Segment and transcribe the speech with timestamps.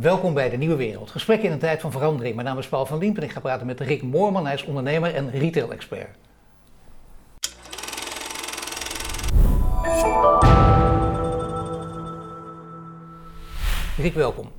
[0.00, 1.10] Welkom bij de Nieuwe Wereld.
[1.10, 2.34] Gesprekken in een tijd van verandering.
[2.34, 4.44] Mijn naam is Paul van Liemp en ik ga praten met Rick Moorman.
[4.44, 6.16] Hij is ondernemer en retail-expert.
[13.96, 14.57] Rick, welkom.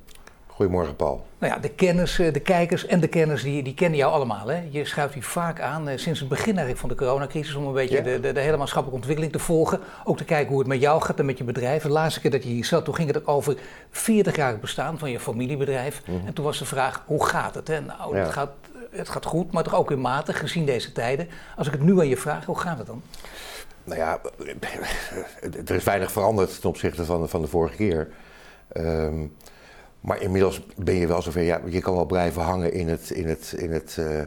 [0.60, 1.26] Goedemorgen, Paul.
[1.38, 4.46] Nou ja, de kennis, eh, de kijkers en de kenners, die, die kennen jou allemaal.
[4.48, 4.62] Hè?
[4.70, 7.72] Je schuift hier vaak aan eh, sinds het begin eigenlijk van de coronacrisis om een
[7.72, 8.02] beetje Ja.
[8.02, 9.80] de, de, de hele maatschappelijke ontwikkeling te volgen.
[10.04, 11.82] Ook te kijken hoe het met jou gaat en met je bedrijf.
[11.82, 13.56] De laatste keer dat je hier zat, toen ging het ook over
[13.90, 16.02] 40 jaar bestaan van je familiebedrijf.
[16.26, 17.68] En toen was de vraag, hoe gaat het?
[17.68, 17.80] Hè?
[17.80, 18.16] Nou, Mhm.
[18.16, 18.22] Ja.
[18.22, 18.50] het, gaat,
[18.90, 21.28] het gaat goed, maar toch ook weer matig gezien deze tijden.
[21.56, 23.02] Als ik het nu aan je vraag, hoe gaat het dan?
[23.84, 24.20] Nou ja,
[25.66, 28.08] er is weinig veranderd ten opzichte van, van de vorige keer.
[28.72, 29.26] Ehm,
[30.00, 33.28] maar inmiddels ben je wel zover, ja, je kan wel blijven hangen in, het, in,
[33.28, 34.26] het, in het, eh, eh,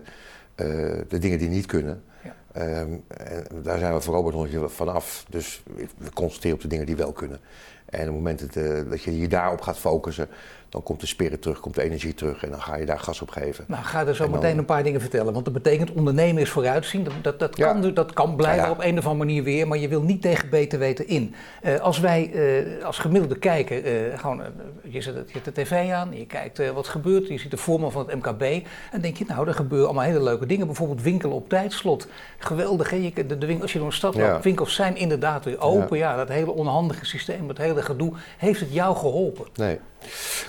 [1.07, 2.03] de dingen die niet kunnen.
[2.23, 2.35] Ja.
[2.51, 5.25] Ehm, en daar zijn we voor Robert nog niet vanaf.
[5.29, 5.63] Dus
[5.97, 7.39] we concentreren op de dingen die wel kunnen.
[7.85, 10.27] En op het moment dat, eh, dat je je daarop gaat focussen,
[10.73, 13.21] dan komt de spirit terug, komt de energie terug en dan ga je daar gas
[13.21, 13.65] op geven.
[13.67, 15.33] Nou, ga er zo dan- meteen een paar dingen vertellen.
[15.33, 17.03] Want dat betekent ondernemen is vooruitzien.
[17.03, 17.71] Dat, dat, dat, Ja.
[17.71, 18.71] kan, dat kan blijven ja.
[18.71, 19.67] op een of andere manier weer.
[19.67, 21.35] Maar je wil niet tegen beter weten in.
[21.61, 24.41] Eh, als wij eh, als gemiddelde kijker, eh, gewoon,
[24.83, 26.17] je zet, je zet de tv aan.
[26.17, 27.27] Je kijkt wat gebeurt.
[27.27, 28.65] Je ziet de voorman van het MKB.
[28.91, 30.65] En denk je, nou, er gebeuren allemaal hele leuke dingen.
[30.65, 32.07] Bijvoorbeeld winkelen op tijdslot.
[32.37, 32.95] Geweldig, hè?
[32.95, 34.31] Je, de, de winkel, als je door een stad Ja.
[34.31, 35.97] loopt, winkels zijn inderdaad weer open.
[35.97, 36.15] Ja.
[36.15, 38.13] dat hele onhandige systeem, dat hele gedoe.
[38.37, 39.45] Heeft het jou geholpen?
[39.55, 39.79] Nee.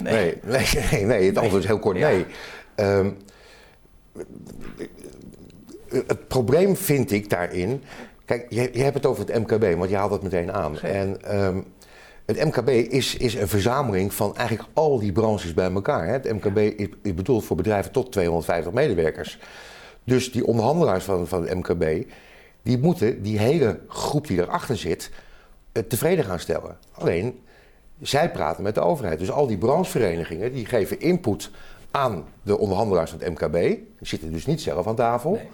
[0.03, 0.39] Nee.
[0.45, 2.09] Nee, nee, nee, het antwoord is heel kort Ja.
[2.09, 2.27] nee.
[2.75, 3.11] Ehm,
[5.89, 7.83] het probleem vind ik daarin.
[8.25, 10.77] Kijk, je, je hebt het over het MKB, want je haalt het meteen aan.
[10.77, 10.97] Zeker.
[10.97, 11.61] En ehm,
[12.27, 16.07] het MKB is, is een verzameling van eigenlijk al die branches bij elkaar.
[16.07, 16.13] Hè.
[16.13, 19.39] Het MKB is, is bedoeld voor bedrijven tot 250 medewerkers.
[20.05, 22.07] Dus die onderhandelaars van, van het MKB,
[22.63, 25.11] die moeten die hele groep die erachter zit,
[25.73, 26.79] eh, tevreden gaan stellen.
[26.93, 27.41] Alleen,
[28.01, 29.19] zij praten met de overheid.
[29.19, 31.51] Dus al die brancheverenigingen die geven input
[31.91, 33.53] aan de onderhandelaars van het MKB.
[33.53, 35.31] Die zitten dus niet zelf aan tafel.
[35.33, 35.49] Nee.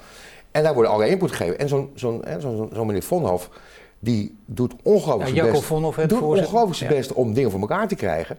[0.50, 1.58] En daar worden alle input gegeven.
[1.58, 3.50] En zo'n zo'n hè, zo'n zo'n meneer Vonhof,
[3.98, 5.68] die doet ongelooflijk Ja, best.
[5.96, 6.96] Hè, doet ongelooflijk zijn Ja.
[6.96, 8.39] best om dingen voor elkaar te krijgen.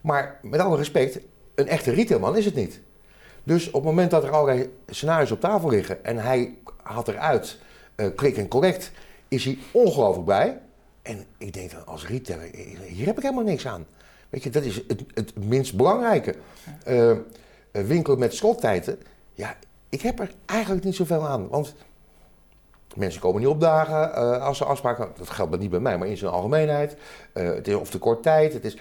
[0.00, 1.18] Maar met alle respect,
[1.54, 2.80] een echte retailman is het niet.
[3.44, 7.58] Dus op het moment dat er allerlei scenario's op tafel liggen en hij haalt eruit
[7.94, 8.90] eh klik en collect,
[9.28, 10.58] is hij ongelooflijk blij.
[11.08, 13.86] En ik denk dan als retailer, eh, hier heb ik helemaal niks aan.
[14.28, 16.34] Weet je, dat is het, het minst belangrijke.
[16.84, 17.18] Eh, eh,
[17.70, 18.98] winkelen met slottijden,
[19.34, 19.56] ja,
[19.88, 21.48] ik heb er eigenlijk niet zoveel aan.
[21.48, 21.74] Want
[22.94, 25.08] mensen komen niet opdagen eh, als ze afspraken.
[25.16, 26.96] Dat geldt niet bij mij, maar in zijn algemeenheid.
[27.32, 28.52] Eh, het is of te kort tijd.
[28.52, 28.76] Het, is,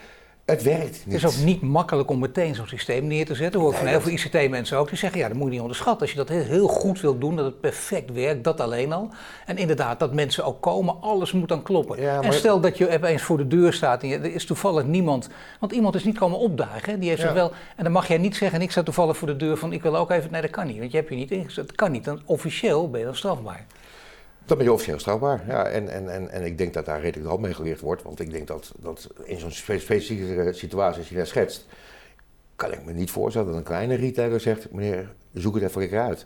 [0.47, 1.21] het werkt niet.
[1.21, 3.59] Het is ook niet makkelijk om meteen zo'n systeem neer te zetten.
[3.59, 4.89] Hoor ik Nee, van heel dat- veel ICT-mensen ook.
[4.89, 6.01] Die zeggen, ja, dat moet je niet onderschatten.
[6.01, 9.09] Als je dat heel, goed wilt doen, dat het perfect werkt, dat alleen al.
[9.45, 12.01] En inderdaad, dat mensen ook komen, alles moet dan kloppen.
[12.01, 14.83] Ja, En stel dat je opeens voor de deur staat en je- er is toevallig
[14.85, 15.29] niemand...
[15.59, 16.99] Want iemand is niet komen opdagen, hè.
[16.99, 17.33] die heeft Ja.
[17.33, 17.51] wel...
[17.75, 19.97] En dan mag jij niet zeggen, ik sta toevallig voor de deur van, ik wil
[19.97, 20.31] ook even...
[20.31, 21.67] Nee, dat kan niet, want je hebt je niet ingezet.
[21.67, 23.65] Dat kan niet, dan officieel ben je dan strafbaar.
[24.47, 25.43] Dan ben je officieel strafbaar.
[25.47, 28.03] Ja, en, en, en, en ik denk dat daar redelijk de hand mee geleerd wordt.
[28.03, 31.65] Want ik denk dat, dat in zo'n spe- specifieke situatie als je net schetst...
[32.55, 34.71] kan ik me niet voorstellen dat een kleine retailer zegt...
[34.71, 36.25] meneer, zoek het even lekker uit.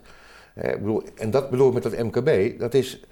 [0.54, 2.58] Eh, bedoel, en dat bedoel ik met dat MKB.
[2.58, 3.04] Dat is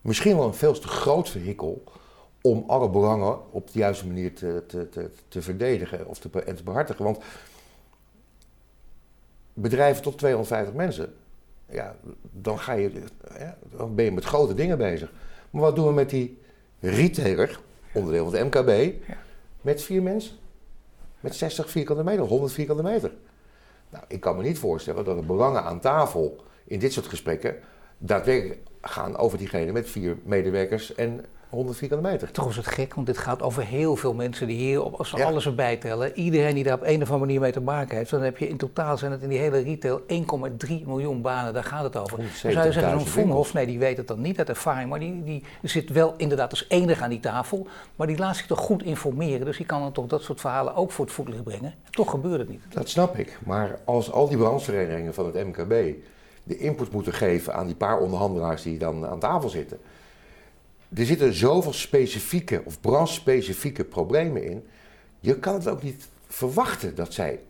[0.00, 1.84] misschien wel een veel te groot vehikel...
[2.40, 6.56] om alle belangen op de juiste manier te, te, te, te verdedigen of te, en
[6.56, 7.04] te behartigen.
[7.04, 7.18] Want
[9.54, 11.14] bedrijven tot 250 mensen
[11.70, 11.96] ja,
[12.30, 13.02] dan, ga je,
[13.38, 15.12] ja, dan ben je met grote dingen bezig.
[15.50, 16.38] Maar wat doen we met die
[16.80, 17.60] retailer,
[17.92, 18.68] onderdeel van het MKB,
[19.08, 19.16] Ja.
[19.60, 20.36] met vier mensen?
[21.20, 23.12] Met 60 vierkante meter, 100 vierkante meter.
[23.90, 27.56] Nou, ik kan me niet voorstellen dat de belangen aan tafel in dit soort gesprekken
[28.04, 32.30] daadwerkelijk gaan over diegene met vier medewerkers en 100 vierkante meter.
[32.30, 35.10] Toch is het gek, want dit gaat over heel veel mensen die hier, op, als
[35.10, 35.24] we Ja.
[35.24, 38.10] alles erbij tellen, iedereen die daar op een of andere manier mee te maken heeft,
[38.10, 41.64] dan heb je in totaal zijn het in die hele retail 1,3 miljoen banen, daar
[41.64, 42.16] gaat het over.
[42.16, 44.90] Dan zou je zeggen, zo'n 170.000 Vonhof, nee, die weet het dan niet uit ervaring,
[44.90, 47.66] maar die, die zit wel inderdaad als enige aan die tafel,
[47.96, 50.74] maar die laat zich toch goed informeren, dus die kan dan toch dat soort verhalen
[50.74, 51.74] ook voor het voetlicht brengen.
[51.90, 52.62] Toch gebeurt het niet.
[52.68, 53.38] Dat snap ik.
[53.46, 55.72] Maar als al die brancheverenigingen van het MKB
[56.50, 59.78] de input moeten geven aan die paar onderhandelaars die dan aan tafel zitten.
[60.94, 64.66] Er zitten zoveel specifieke of branchespecifieke problemen in.
[65.20, 67.40] Je kan het ook niet verwachten dat zij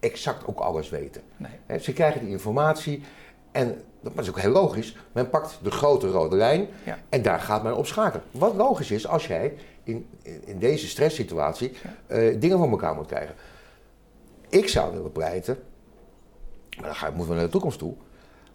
[0.00, 1.22] exact ook alles weten.
[1.36, 1.78] Nee.
[1.80, 3.02] Ze krijgen die informatie
[3.50, 4.96] en dat is ook heel logisch.
[5.12, 6.98] Men pakt de grote rode lijn Ja.
[7.08, 8.24] en daar gaat men op schakelen.
[8.30, 10.06] Wat logisch is als jij in,
[10.44, 11.72] in, deze stresssituatie
[12.06, 13.34] eh, dingen van elkaar moet krijgen.
[14.48, 15.58] Ik zou willen pleiten,
[16.76, 17.94] maar dan ga- moeten we naar de toekomst toe.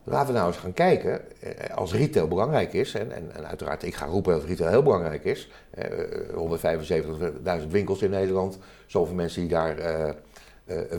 [0.09, 3.83] Laten we nou eens gaan kijken, eh, als retail belangrijk is, en, en, en uiteraard
[3.83, 5.49] ik ga roepen dat retail heel belangrijk is.
[5.69, 5.89] eh,
[7.61, 10.15] 175.000 winkels in Nederland, zoveel mensen die daar eh, eh,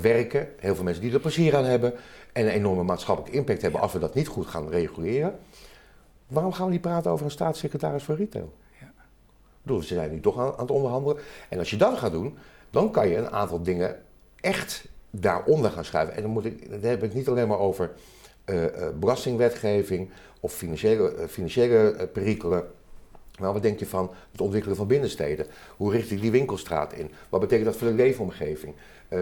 [0.01, 0.49] werken.
[0.59, 1.93] Heel veel mensen die er plezier aan hebben.
[2.33, 5.39] En een enorme maatschappelijke impact hebben als we dat niet goed gaan reguleren.
[6.27, 8.53] Waarom gaan we niet praten over een staatssecretaris voor retail?
[8.81, 8.87] Ja.
[8.87, 11.23] Ik bedoel, ze zijn nu toch aan, aan het onderhandelen.
[11.49, 12.39] En als je dat gaat doen,
[12.71, 13.97] dan kan je een aantal dingen
[14.41, 16.17] echt daaronder gaan schuiven.
[16.17, 17.95] En dan, moet ik, dan heb ik het niet alleen maar over eh, eh,
[18.99, 20.11] belastingwetgeving
[20.41, 22.71] of financiële, eh, financiële eh, perikelen.
[23.39, 25.47] Maar wat denk je van het ontwikkelen van binnensteden?
[25.77, 27.11] Hoe richt ik die winkelstraat in?
[27.29, 28.75] Wat betekent dat voor de leefomgeving?
[29.09, 29.19] Eh,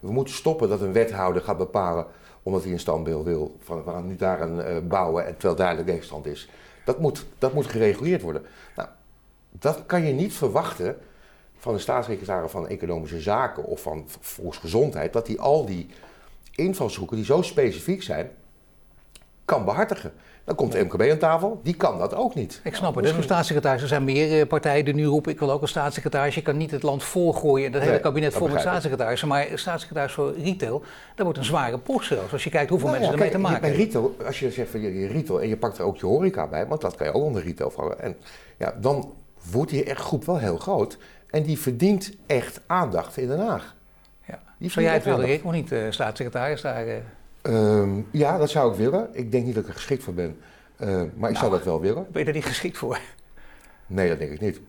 [0.00, 2.06] we moeten stoppen dat een wethouder gaat bepalen,
[2.42, 5.56] omdat hij een standbeeld wil, van we gaan nu daar een eh, bouwen en terwijl
[5.56, 6.48] daar de is.
[6.84, 8.42] Dat moet, dat moet gereguleerd worden.
[8.76, 8.88] Nou,
[9.50, 10.96] dat kan je niet verwachten
[11.56, 15.88] van een staatssecretaris van Economische Zaken of van Volksgezondheid, dat hij al die
[16.54, 18.30] invalshoeken die zo specifiek zijn,
[19.50, 20.12] kan behartigen.
[20.44, 22.60] Dan komt de MKB aan tafel, die kan dat ook niet.
[22.64, 23.04] Ik snap het.
[23.04, 23.82] Is een staatssecretaris.
[23.82, 26.34] Er zijn meer eh, partijen die nu roepen: ik wil ook een staatssecretaris.
[26.34, 29.28] Je kan niet het land volgooien en dat hele kabinet vol met staatssecretarissen.
[29.28, 30.82] Maar staatssecretaris voor retail,
[31.14, 32.32] dat wordt een zware post zelfs.
[32.32, 33.86] Als je kijkt hoeveel Nou mensen ja, ermee te maken Bij hebben.
[33.86, 36.46] retail, als je zegt van je, je retail en je pakt er ook je horeca
[36.46, 38.00] bij, want dat kan je ook onder retail vallen.
[38.00, 38.16] En
[38.58, 39.14] ja, dan
[39.50, 40.98] wordt die echt groep wel heel groot.
[41.30, 43.74] En die verdient echt aandacht in Den Haag.
[44.26, 44.38] Ja.
[44.58, 45.44] Die Zou jij het willen, Rick?
[45.44, 46.60] Of niet, eh, staatssecretaris?
[46.60, 46.94] Daar, eh,
[47.42, 49.08] Ehm, ja, dat zou ik willen.
[49.12, 50.36] Ik denk niet dat ik er geschikt voor ben.
[50.76, 52.06] Eh, maar ik zou dat wel willen.
[52.12, 52.98] ben je er niet geschikt voor?
[53.86, 54.60] Nee, dat denk ik niet.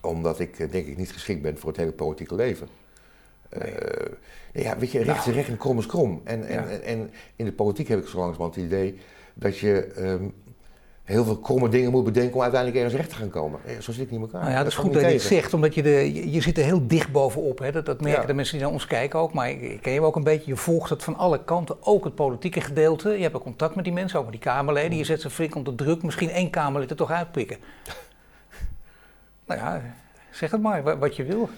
[0.00, 2.68] Omdat ik eh, denk ik niet geschikt ben voor het hele politieke leven.
[3.58, 3.70] Nee.
[3.70, 4.12] Eh,
[4.52, 6.20] ja, weet je, rechts is recht en krom is krom.
[6.24, 6.68] En, en, Ja.
[6.68, 8.98] en, en in de politiek heb ik zo langzamerhand het idee
[9.34, 10.24] dat je ehm,
[11.10, 13.60] heel veel kromme dingen moet bedenken om uiteindelijk ergens recht te gaan komen.
[13.64, 14.40] Eh, Zo zit ik niet elkaar.
[14.40, 15.28] Nou ja, dat is goed dat je tegen.
[15.28, 17.58] zegt, omdat je, de, je, je zit er heel dicht bovenop.
[17.58, 17.72] Hè?
[17.72, 18.26] Dat, dat merken Ja.
[18.26, 19.32] de mensen die naar ons kijken ook.
[19.32, 20.50] Maar ik, ik ken je ook een beetje.
[20.50, 23.08] Je volgt het van alle kanten, ook het politieke gedeelte.
[23.10, 24.98] Je hebt ook contact met die mensen, ook met die Kamerleden.
[24.98, 26.02] Je zet ze flink onder druk.
[26.02, 27.56] Misschien één Kamerlid er toch uitpikken.
[29.46, 29.82] nou ja,
[30.30, 31.48] zeg het maar, wa- wat je wil.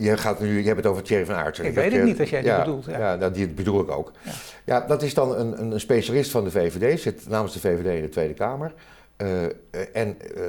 [0.00, 1.64] Je, gaat nu, je hebt het over Thierry van Aertsen.
[1.64, 2.98] Ik heb weet het niet als jij die ja, bedoelt, ja.
[2.98, 4.12] Ja, nou, die bedoel ik ook.
[4.22, 4.32] Ja.
[4.64, 7.96] Ja, dat is dan een, een, een specialist van de VVD, zit namens de VVD
[7.96, 8.74] in de Tweede Kamer.
[9.16, 9.50] eh, eh,
[9.92, 10.42] en eh,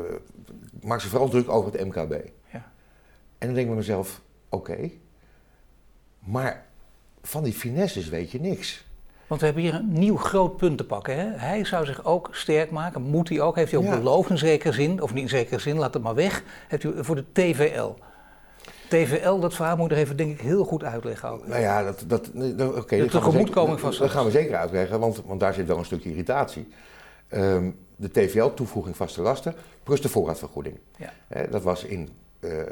[0.82, 2.12] maakt zich vooral druk over het MKB.
[2.52, 2.72] Ja.
[3.38, 4.90] En dan denk ik bij mezelf, oké,
[6.20, 6.66] maar
[7.22, 8.86] van die finesses weet je niks.
[9.28, 11.16] Want we hebben hier een nieuw groot punt te pakken.
[11.16, 11.38] Hè?
[11.38, 13.98] Hij zou zich ook sterk maken, moet hij ook, heeft hij ook Ja.
[13.98, 16.44] beloofd in zekere zin, of niet in zekere zin, laat het maar weg.
[16.68, 17.94] Heeft hij voor de TVL.
[18.92, 21.48] TVL, dat verhaal moet je er even denk ik heel goed uitleggen ook.
[21.48, 22.32] Nou ja, dat, dat,
[22.76, 22.98] oké.
[22.98, 25.86] we tegemoetkoming zeker- van Dat gaan we zeker uitleggen, want, want daar zit wel een
[25.86, 26.68] stukje irritatie.
[27.28, 29.54] Ehm, de TVL, toevoeging vaste lasten,
[29.84, 30.78] plus de voorraadvergoeding.
[30.98, 31.12] Ja.
[31.50, 32.10] Dat was in
[32.40, 32.68] eh, eh,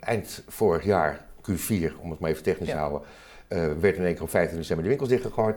[0.00, 2.74] eind vorig jaar, Q4, om het maar even technisch Ja.
[2.74, 3.00] te houden,
[3.48, 5.56] eh, werd in één keer op 15 december de winkels dichtgegooid.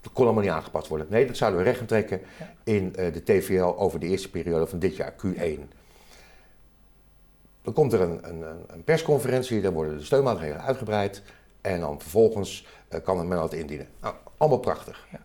[0.00, 1.06] Dat kon allemaal niet aangepast worden.
[1.10, 2.52] Nee, dat zouden we recht gaan trekken Ja.
[2.64, 5.68] in de TVL over de eerste periode van dit jaar, Q1.
[7.70, 11.22] Dan komt er een, een, een- persconferentie, dan worden de steunmaatregelen uitgebreid.
[11.60, 13.88] En dan vervolgens eh, kan men dat indienen.
[14.00, 15.06] Nou, allemaal prachtig.
[15.10, 15.20] Ja.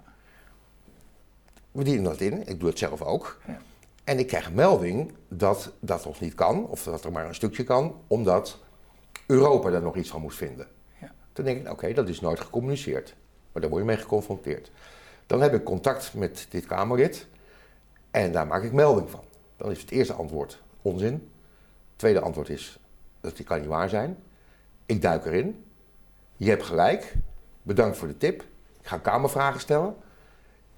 [1.72, 3.40] We dienen dat in, ik doe het zelf ook.
[3.48, 3.58] Ja.
[4.04, 7.36] En ik krijg een melding dat dat nog niet kan, of dat er maar een
[7.36, 8.60] stukje kan, omdat
[9.28, 10.68] Europa daar nog iets van moest vinden.
[11.02, 11.12] Ja.
[11.34, 13.16] Toen denk ik, oké, dat is nooit gecommuniceerd.
[13.52, 14.72] Maar daar word je mee geconfronteerd.
[15.26, 17.28] Dan heb ik contact met dit Kamerlid
[18.12, 19.24] en daar maak ik melding van.
[19.58, 21.30] Dan is het eerste antwoord onzin.
[21.96, 22.80] Tweede antwoord is,
[23.22, 24.18] dat die kan niet waar zijn.
[24.86, 25.64] Ik duik erin.
[26.36, 27.16] Je hebt gelijk.
[27.62, 28.42] Bedankt voor de tip.
[28.82, 29.96] Ik ga kamervragen stellen.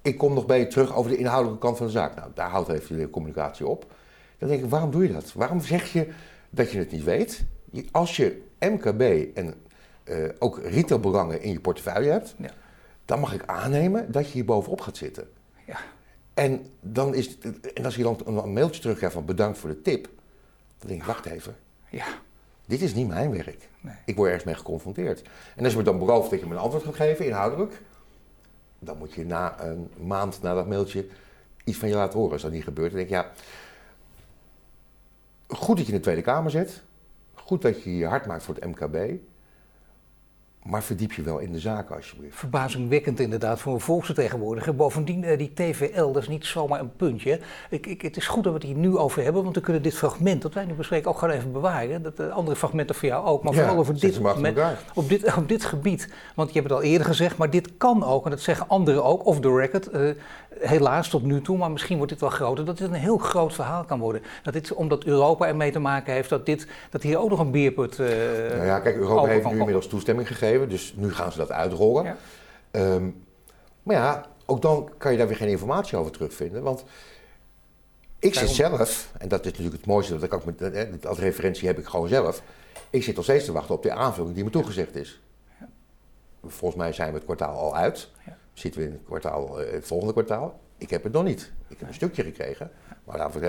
[0.02, 2.14] Ik kom nog bij je terug over de inhoudelijke kant van de zaak.
[2.16, 3.94] Nou, daar houdt even de communicatie op.
[4.38, 5.32] Dan denk ik, waarom doe je dat?
[5.32, 6.08] Waarom zeg je
[6.50, 7.44] dat je het niet weet?
[7.90, 9.00] Als je MKB
[9.36, 9.54] en
[10.04, 12.50] eh, ook retailbelangen in je portefeuille hebt, Ja.
[13.04, 15.28] dan mag ik aannemen dat je hier bovenop gaat zitten.
[15.66, 15.78] Ja.
[16.34, 17.38] En, dan is
[17.74, 20.08] en als je dan een, een mailtje terugkrijgt van bedankt voor de tip,
[20.78, 21.56] dan denk ik, wacht even,
[21.88, 22.06] Ja.
[22.66, 23.68] dit is niet mijn werk.
[23.80, 23.94] Nee.
[24.04, 25.22] Ik word ergens mee geconfronteerd.
[25.56, 27.80] En als je me dan belooft dat je me een antwoord gaat geven, inhoudelijk,
[28.78, 31.06] dan moet je na een maand na dat mailtje
[31.64, 32.32] iets van je laten horen.
[32.32, 33.32] Als dat niet gebeurt, dan denk ik, ja,
[35.48, 36.82] goed dat je in de Tweede Kamer zit,
[37.34, 39.20] goed dat je je hard maakt voor het MKB,
[40.68, 42.36] maar verdiep je wel in de zaken alsjeblieft.
[42.36, 44.74] Verbazingwekkend inderdaad voor een volksvertegenwoordiger.
[44.74, 47.40] Bovendien, eh, die TVL, dat is niet zomaar een puntje.
[47.70, 49.82] Ik, ik, het is goed dat we het hier nu over hebben, want we kunnen
[49.82, 52.02] dit fragment dat wij nu bespreken ook gewoon even bewaren.
[52.02, 54.58] Dat eh, andere fragmenten voor jou ook, maar Ja, vooral over dit, moment,
[54.94, 56.08] op, dit, op dit gebied.
[56.34, 59.04] Want je hebt het al eerder gezegd, maar dit kan ook, en dat zeggen anderen
[59.04, 60.10] ook, off the record, eh,
[60.60, 63.54] helaas tot nu toe, maar misschien wordt dit wel groter, dat dit een heel groot
[63.54, 64.22] verhaal kan worden.
[64.42, 67.50] Dat dit, omdat Europa ermee te maken heeft, dat, dit, dat hier ook nog een
[67.50, 71.50] beerput Nou ja, kijk, Europa heeft nu inmiddels toestemming gegeven, dus nu gaan ze dat
[71.50, 72.04] uitrollen.
[72.04, 72.16] Ja.
[72.70, 73.10] Ehm,
[73.82, 76.62] maar ja, ook dan kan je daar weer geen informatie over terugvinden.
[76.62, 76.84] Want
[78.18, 80.44] ik zit zelf, en dat is natuurlijk het mooiste, dat ik
[80.90, 82.42] met, als referentie heb ik gewoon zelf.
[82.90, 85.20] Ik zit nog steeds te wachten op de aanvulling die me toegezegd is.
[86.46, 88.10] volgens mij zijn we het kwartaal al uit.
[88.26, 88.36] Ja.
[88.52, 90.60] Zitten we in het, kwartaal, eh, het volgende kwartaal.
[90.78, 91.52] Ik heb het nog niet.
[91.68, 92.70] Ik heb een stukje gekregen,
[93.04, 93.42] maar daarvoor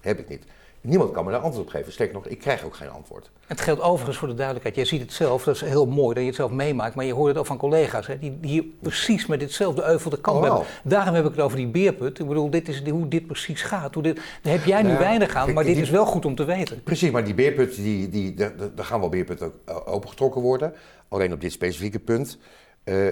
[0.00, 0.44] heb ik niet.
[0.86, 1.92] Niemand kan me daar antwoord op geven.
[1.92, 3.30] Sterker nog, ik krijg ook geen antwoord.
[3.46, 4.76] Het geldt overigens voor de duidelijkheid.
[4.76, 6.94] Jij ziet het zelf, dat is heel mooi dat je het zelf meemaakt.
[6.94, 10.10] Maar je hoort het ook van collega's hè, die, die hier precies met ditzelfde euvel
[10.10, 10.62] de kamp Oh, hebben.
[10.84, 12.18] Daarom heb ik het over die beerput.
[12.18, 13.94] Ik bedoel, dit is hoe dit precies gaat.
[13.94, 16.24] Hoe dit, daar heb jij nu Nou, weinig aan, maar dit die- is wel goed
[16.24, 16.82] om te weten.
[16.82, 20.72] Precies, maar die beerput, die, die, daar gaan wel beerputten eh, opengetrokken worden.
[21.08, 22.38] Alleen op dit specifieke punt.
[22.84, 23.06] eh,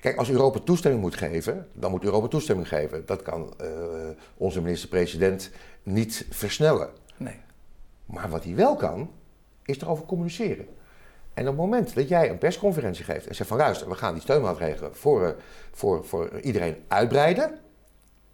[0.00, 3.02] kijk, als Europa toestemming moet geven, dan moet Europa toestemming geven.
[3.06, 3.68] Dat kan eh,
[4.36, 5.50] onze minister-president
[5.92, 6.88] niet versnellen.
[7.16, 7.36] Nee.
[8.06, 9.10] Maar wat hij wel kan,
[9.64, 10.66] is erover communiceren.
[11.34, 14.12] En op het moment dat jij een persconferentie geeft en zegt van luister, we gaan
[14.12, 15.30] die steunmaatregelen voor, eh,
[15.72, 17.58] voor, voor iedereen uitbreiden.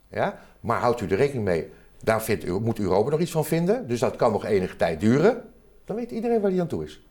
[0.09, 0.39] Ja?
[0.61, 1.71] Maar houdt u er rekening mee,
[2.03, 3.89] daar vindt, u- moet Europa nog iets van vinden.
[3.89, 5.43] Dus dat kan nog enige tijd duren.
[5.85, 7.05] Dan weet iedereen waar hij aan toe is.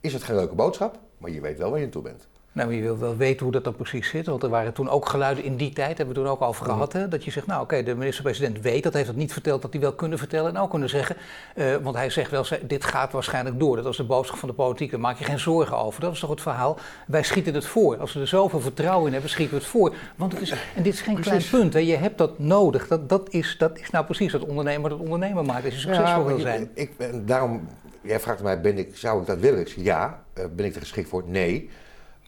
[0.00, 2.28] Is het geen leuke boodschap, maar je weet wel waar je aan toe bent.
[2.52, 4.26] Nou, maar je wil wel weten hoe dat dan precies zit.
[4.26, 6.92] Want er waren toen ook geluiden in die tijd, hebben we toen ook over gehad.
[6.92, 9.72] Hè, dat je zegt, nou oké, de minister-president weet dat, heeft dat niet verteld, dat
[9.72, 10.54] hij wel kunnen vertellen.
[10.54, 11.16] En ook kunnen zeggen,
[11.54, 13.76] eh, want hij zegt wel, dit gaat waarschijnlijk door.
[13.76, 16.00] Dat was de boodschap van de politiek, daar maak je geen zorgen over.
[16.00, 16.78] Dat is toch het verhaal.
[17.06, 17.96] Wij schieten het voor.
[17.96, 19.94] Als we er zoveel vertrouwen in hebben, schieten we het voor.
[20.16, 21.78] Want het is, en dit is geen klein punt, hè.
[21.78, 22.88] je hebt dat nodig.
[22.88, 26.24] Dat, dat, is, dat is nou precies dat ondernemer dat ondernemer maakt, als je succesvol
[26.24, 26.70] wil zijn.
[26.74, 26.90] Ik,
[27.26, 27.68] daarom,
[28.02, 29.60] jij vraagt mij, ben ik, zou ik dat willen?
[29.60, 30.22] Ik zeg ja.
[30.32, 31.22] Eh, ben ik er geschikt voor?
[31.26, 31.70] Nee.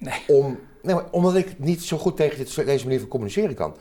[0.03, 0.23] Nee.
[0.27, 3.77] Om, nee, omdat ik niet zo goed tegen dit, deze manier van communiceren kan.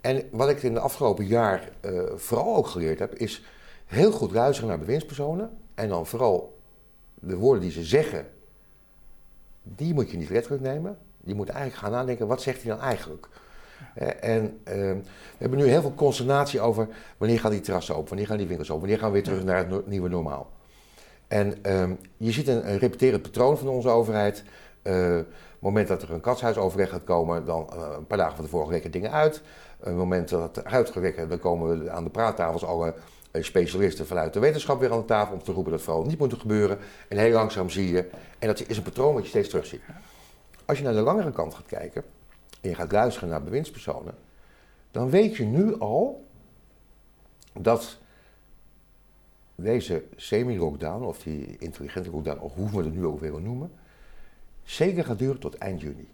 [0.00, 3.42] En wat ik in de afgelopen jaar eh, vooral ook geleerd heb, is
[3.86, 5.50] heel goed luisteren naar bewindspersonen.
[5.74, 6.58] En dan vooral
[7.14, 8.26] de woorden die ze zeggen,
[9.62, 10.98] die moet je niet letterlijk nemen.
[11.24, 13.28] Je moet eigenlijk gaan nadenken, wat zegt hij dan eigenlijk?
[13.94, 18.08] Eh, en eh, we hebben nu heel veel consternatie over wanneer gaan die terrassen open,
[18.08, 20.50] wanneer gaan die winkels open, wanneer gaan we weer terug naar het no- nieuwe normaal.
[21.28, 24.44] En ehm, je ziet een, een repeterend patroon van onze overheid.
[24.82, 25.18] Eh,
[25.66, 28.90] moment dat er een katshuisoverleg gaat komen, dan eh, een paar dagen van tevoren lekken
[28.90, 29.42] dingen uit.
[29.78, 32.94] Op het moment dat het uitgewekken, dan komen we aan de praattafels alle
[33.30, 36.04] eh, specialisten vanuit de wetenschap weer aan de tafel om te roepen dat het vooral
[36.04, 36.78] niet moet gebeuren.
[37.08, 38.08] En heel langzaam zie je,
[38.38, 39.80] en dat is een patroon wat je steeds terugziet.
[40.64, 42.02] Als je naar de langere kant gaat kijken
[42.60, 44.14] en je gaat luisteren naar bewindspersonen,
[44.90, 46.24] dan weet je nu al
[47.52, 47.98] dat
[49.54, 53.70] deze semi-lockdown, of die intelligente lockdown, of hoe we het nu ook willen noemen,
[54.66, 56.08] zeker gaat duren tot eind juni.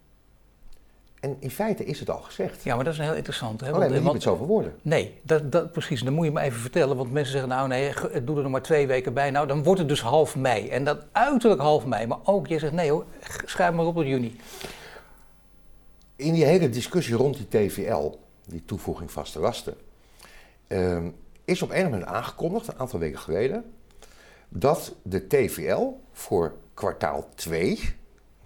[1.21, 2.62] En in feite is het al gezegd.
[2.62, 3.61] Ja, maar dat is een heel interessant.
[3.61, 3.66] Hè?
[3.66, 4.75] Alleen maar niet want- met zoveel woorden.
[4.82, 6.02] Nee, dat, dat, precies.
[6.02, 6.97] Dan moet je me even vertellen.
[6.97, 7.92] Want mensen zeggen, nou nee,
[8.25, 9.30] doe er nog maar twee weken bij.
[9.30, 10.68] Nou, dan wordt het dus half mei.
[10.68, 12.06] En dat uiterlijk half mei.
[12.06, 13.04] Maar ook, je zegt, nee hoor,
[13.44, 14.37] schrijf maar op tot juni.
[16.16, 18.11] In die hele discussie rond die TVL,
[18.47, 19.75] die toevoeging vaste lasten,
[20.66, 21.09] ehm,
[21.44, 23.64] is op een moment aangekondigd, een aantal weken geleden,
[24.49, 25.82] dat de TVL
[26.12, 27.78] voor kwartaal 2,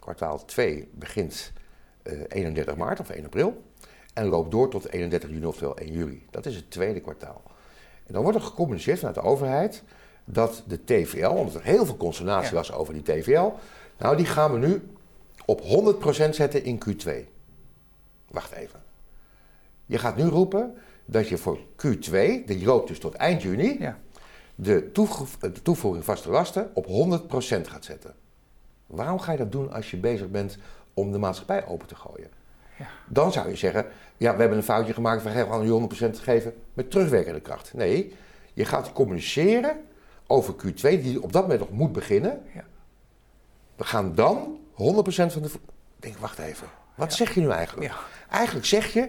[0.06, 1.52] kwartaal 2 begint
[2.02, 3.62] eh, 31 maart of 1 april
[4.14, 6.26] en loopt door tot 31 juni oftewel 1 juli.
[6.30, 7.42] Dat is het tweede kwartaal.
[8.06, 9.82] En dan wordt er gecommuniceerd vanuit de overheid
[10.24, 12.56] dat de TVL, omdat er heel veel consternatie Ja.
[12.56, 13.50] was over die TVL,
[13.98, 14.82] nou die gaan we nu
[15.44, 17.10] op 100% zetten in Q2.
[18.30, 18.82] Wacht even.
[19.86, 22.10] Je gaat nu roepen dat je voor Q2,
[22.46, 23.98] die loopt dus tot eind juni, Ja.
[24.54, 24.90] de
[25.62, 28.14] toevoeging vaste lasten op 100% gaat zetten.
[28.86, 30.58] Waarom ga je dat doen als je bezig bent
[30.94, 32.28] om de maatschappij open te gooien?
[32.78, 32.86] Ja.
[33.06, 36.54] Dan zou je zeggen, ja, we hebben een foutje gemaakt, we gaan nu 100% geven
[36.74, 37.74] met terugwerkende kracht.
[37.74, 38.14] Nee,
[38.52, 39.76] je gaat communiceren
[40.26, 42.42] over Q2, die op dat moment nog moet beginnen.
[42.54, 42.64] Ja.
[43.76, 45.48] We gaan dan 100% van de...
[45.96, 47.92] Ik denk, wacht even, wat zeg je nu eigenlijk?
[47.92, 47.96] Ja.
[48.30, 49.06] Eigenlijk zeg je,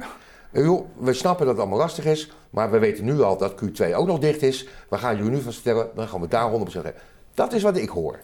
[0.52, 3.54] eh, joh, we snappen dat het allemaal lastig is, maar we weten nu al dat
[3.54, 4.68] Q2 ook nog dicht is.
[4.90, 6.94] We gaan jullie nu van stellen, dan gaan we daar 100% geven.
[7.34, 8.20] Dat is wat ik hoor.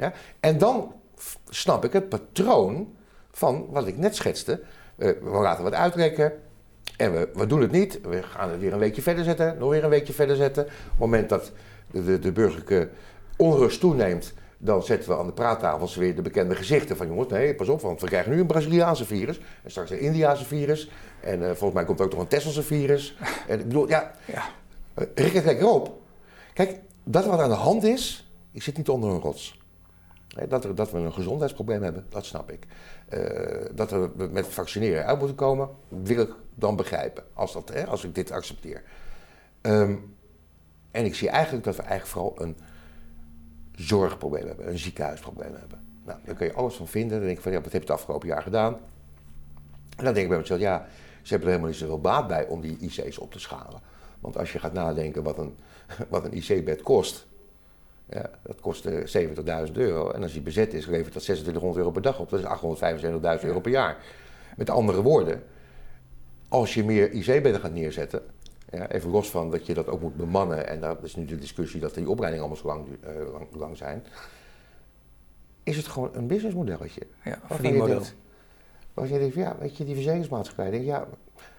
[0.00, 0.12] Ja?
[0.40, 0.92] En dan
[1.48, 2.94] snap ik het patroon
[3.30, 4.60] van wat ik net schetste.
[4.96, 6.32] Eh, we laten wat uitrekken
[6.96, 8.00] en we, we doen het niet.
[8.02, 10.64] We gaan het weer een weekje verder zetten, nog weer een weekje verder zetten.
[10.64, 11.52] Op het moment dat
[11.90, 12.88] de, de, de burgerlijke
[13.36, 17.54] onrust toeneemt, dan zetten we aan de praattafels weer de bekende gezichten van jongens, nee,
[17.54, 20.90] pas op, want we krijgen nu een Braziliaanse virus en straks een Indiaanse virus.
[21.20, 23.16] En eh, volgens mij komt ook nog een Tesselse virus.
[23.48, 24.42] En ik bedoel, ja, Ja.
[24.94, 25.98] eh, Rik het lekker op.
[26.54, 29.59] Kijk, dat wat aan de hand is, ik zit niet onder een rots.
[30.48, 32.66] Dat, dat we een gezondheidsprobleem hebben, dat snap ik.
[33.08, 37.24] Eh, dat we met vaccineren uit moeten komen, wil ik dan begrijpen.
[37.32, 38.82] Als, dat, hè, als ik dit accepteer.
[39.60, 39.94] Ehm,
[40.90, 42.56] en ik zie eigenlijk dat we eigenlijk vooral een
[43.74, 45.80] zorgprobleem hebben, een ziekenhuisprobleem hebben.
[46.04, 47.16] Nou, daar kun je alles van vinden.
[47.16, 48.74] Dan denk ik van, ja, wat heb je het afgelopen jaar gedaan?
[49.96, 50.86] En dan denk ik bij mezelf, ja,
[51.22, 53.80] ze hebben er helemaal niet zoveel baat bij om die IC's op te schalen.
[54.20, 55.56] Want als je gaat nadenken wat een,
[56.08, 57.26] wat een IC-bed kost,
[58.10, 59.26] Ja, dat kost eh,
[59.66, 60.10] 70.000 euro.
[60.10, 62.30] En als die bezet is, levert dat 2600 euro per dag op.
[62.30, 62.46] Dat is
[63.40, 63.96] 875.000 euro per jaar.
[64.56, 65.42] Met andere woorden,
[66.48, 68.22] als je meer IC-bedden gaat neerzetten,
[68.70, 71.38] ja, even los van dat je dat ook moet bemannen, en dat is nu de
[71.38, 74.04] discussie dat die opleidingen allemaal zo lang, eh, lang, lang zijn,
[75.62, 77.06] is het gewoon een businessmodelletje.
[77.24, 78.02] Ja, verdienmodel.
[78.94, 81.08] Waarvan je denkt, ja, weet je, die verzekeringsmaatschappij denkt, ja,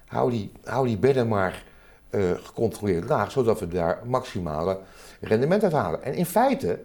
[0.05, 1.63] hou die, hou die bedden maar
[2.11, 4.79] eh, gecontroleerd laag, zodat we daar maximale
[5.19, 6.03] rendement uit halen.
[6.03, 6.79] En in feite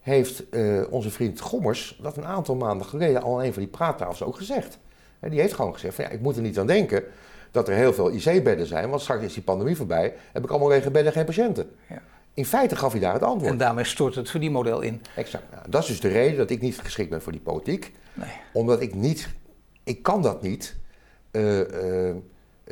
[0.00, 3.70] heeft eh, onze vriend Gommers dat een aantal maanden geleden al aan een van die
[3.70, 4.78] praattafels ook gezegd.
[5.20, 7.04] En die heeft gewoon gezegd, van, ja, ik moet er niet aan denken
[7.50, 10.68] dat er heel veel IC-bedden zijn, want straks is die pandemie voorbij, heb ik allemaal
[10.68, 11.70] lege bedden, geen patiënten.
[11.88, 12.02] Ja.
[12.34, 13.52] In feite gaf hij daar het antwoord.
[13.52, 15.02] En daarmee stort het verdienmodel in.
[15.16, 15.44] Exact.
[15.50, 17.92] Nou, dat is dus de reden dat ik niet geschikt ben voor die politiek.
[18.14, 18.30] Nee.
[18.52, 19.28] Omdat ik niet,
[19.84, 20.76] ik kan dat niet.
[21.30, 22.10] Eh,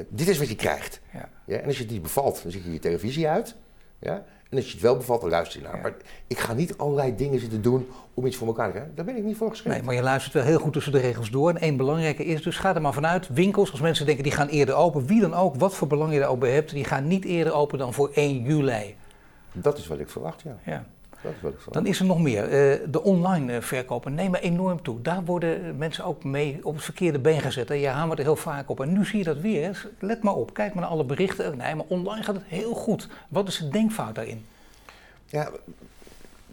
[0.09, 1.01] dit is wat je krijgt.
[1.13, 1.29] Ja.
[1.45, 1.59] Ja?
[1.59, 3.55] En als je het niet bevalt, dan zet je je televisie uit.
[3.99, 4.25] Ja?
[4.51, 5.77] En als je het wel bevalt, dan luister je naar.
[5.77, 5.83] Ja.
[5.83, 5.95] Maar
[6.27, 8.95] ik ga niet allerlei dingen zitten doen om iets voor elkaar te krijgen.
[8.95, 9.75] Daar ben ik niet voor geschikt.
[9.75, 11.51] Nee, maar je luistert wel heel goed tussen de regels door.
[11.51, 14.49] En één belangrijke is dus, ga er maar vanuit, winkels, als mensen denken die gaan
[14.49, 17.07] eerder open, wie dan ook, wat voor belang je er ook bij hebt, die gaan
[17.07, 18.95] niet eerder open dan voor 1 juli.
[19.53, 20.59] Dat is wat ik verwacht, ja.
[20.65, 20.87] Ja.
[21.43, 21.65] Dat is.
[21.71, 22.43] Dan is er nog meer.
[22.43, 25.03] Eh, de online eh, verkopen nemen enorm toe.
[25.03, 27.71] Daar worden mensen ook mee op het verkeerde been gezet.
[27.71, 28.81] En je hamert er heel vaak op.
[28.81, 29.91] En nu zie je dat weer.
[29.99, 30.55] Let maar op.
[30.55, 31.57] Kijk maar naar alle berichten.
[31.57, 33.09] Nee, maar online gaat het heel goed.
[33.29, 34.47] Wat is de denkfout daarin?
[35.27, 35.51] Ja,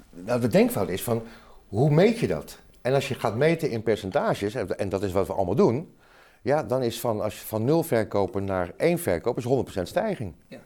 [0.09, 1.23] nou, de denkfout is van,
[1.67, 2.57] hoe meet je dat?
[2.81, 5.93] En als je gaat meten in percentages, en dat is wat we allemaal doen,
[6.41, 10.33] ja, dan is van, als je van nul verkopen naar één verkoop, is 100% stijging.
[10.47, 10.59] Ja.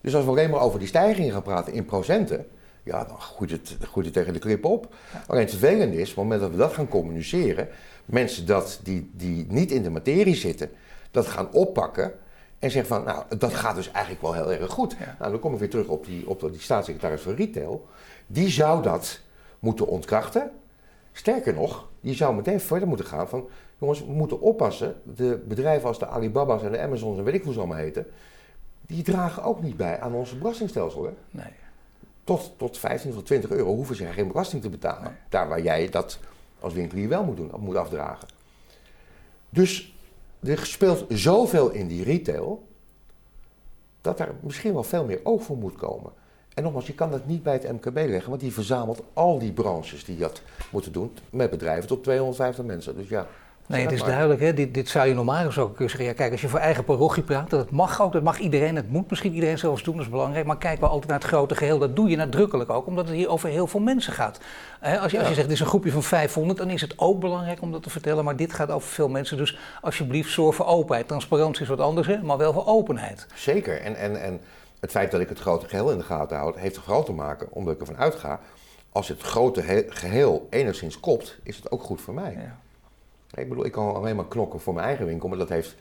[0.00, 2.46] Dus als we alleen maar over die stijgingen gaan praten in procenten,
[2.86, 4.94] ja, dan groeit het, groeit het tegen de klip op.
[5.26, 7.68] Alleen het vervelende is, op het moment dat we dat gaan communiceren,
[8.04, 10.70] mensen dat, die, die niet in de materie zitten,
[11.10, 12.12] dat gaan oppakken
[12.58, 14.96] en zeggen van, nou, dat gaat dus eigenlijk wel heel erg goed.
[14.98, 15.16] Ja.
[15.18, 17.86] Nou, dan kom ik weer terug op die, op die staatssecretaris van Retail.
[18.26, 19.20] Die zou dat
[19.58, 20.50] moeten ontkrachten.
[21.12, 23.48] Sterker nog, die zou meteen verder moeten gaan van...
[23.78, 24.94] jongens, we moeten oppassen.
[25.02, 28.06] De bedrijven als de Alibaba's en de Amazons en weet ik hoe ze allemaal heten...
[28.86, 31.04] die dragen ook niet bij aan ons belastingstelsel.
[31.04, 31.10] Hè?
[31.30, 31.52] Nee.
[32.26, 35.02] Tot, tot 15 tot 20 euro hoeven ze geen belasting te betalen.
[35.02, 35.12] Nee.
[35.28, 36.18] Daar waar jij dat
[36.60, 38.28] als winkelier wel moet doen, moet afdragen.
[39.50, 39.94] Dus
[40.42, 42.66] er speelt zoveel in die retail...
[44.00, 46.12] dat daar misschien wel veel meer oog voor moet komen.
[46.54, 49.52] En nogmaals, je kan dat niet bij het MKB leggen, want die verzamelt al die
[49.52, 52.96] branches die dat moeten doen met bedrijven tot 250 mensen.
[52.96, 53.26] Dus ja.
[53.68, 54.40] Nee, het is duidelijk.
[54.40, 54.54] Hè?
[54.54, 56.08] Dit, dit zou je normaal gesproken kunnen zeggen.
[56.08, 58.12] Ja, kijk, als je voor eigen parochie praat, dat mag ook.
[58.12, 58.74] Dat mag iedereen.
[58.74, 59.96] Dat moet misschien iedereen zelfs doen.
[59.96, 60.46] Dat is belangrijk.
[60.46, 61.78] Maar kijk wel altijd naar het grote geheel.
[61.78, 64.40] Dat doe je nadrukkelijk ook, omdat het hier over heel veel mensen gaat.
[64.80, 65.34] Hè, als, je, als je Ja.
[65.34, 67.90] zegt, dit is een groepje van 500, dan is het ook belangrijk om dat te
[67.90, 68.24] vertellen.
[68.24, 69.36] Maar dit gaat over veel mensen.
[69.36, 71.08] Dus alsjeblieft, zorg voor openheid.
[71.08, 72.22] Transparantie is wat anders, hè?
[72.22, 73.26] maar wel voor openheid.
[73.34, 73.80] Zeker.
[73.80, 74.40] En, en, en
[74.80, 77.12] het feit dat ik het grote geheel in de gaten houd, heeft er vooral te
[77.12, 78.40] maken omdat ik ervan uitga.
[78.92, 82.32] Als het grote he- geheel enigszins kopt, is het ook goed voor mij.
[82.32, 82.58] Ja.
[83.36, 85.74] Ik bedoel, ik kan alleen maar knokken voor mijn eigen winkel, maar dat heeft,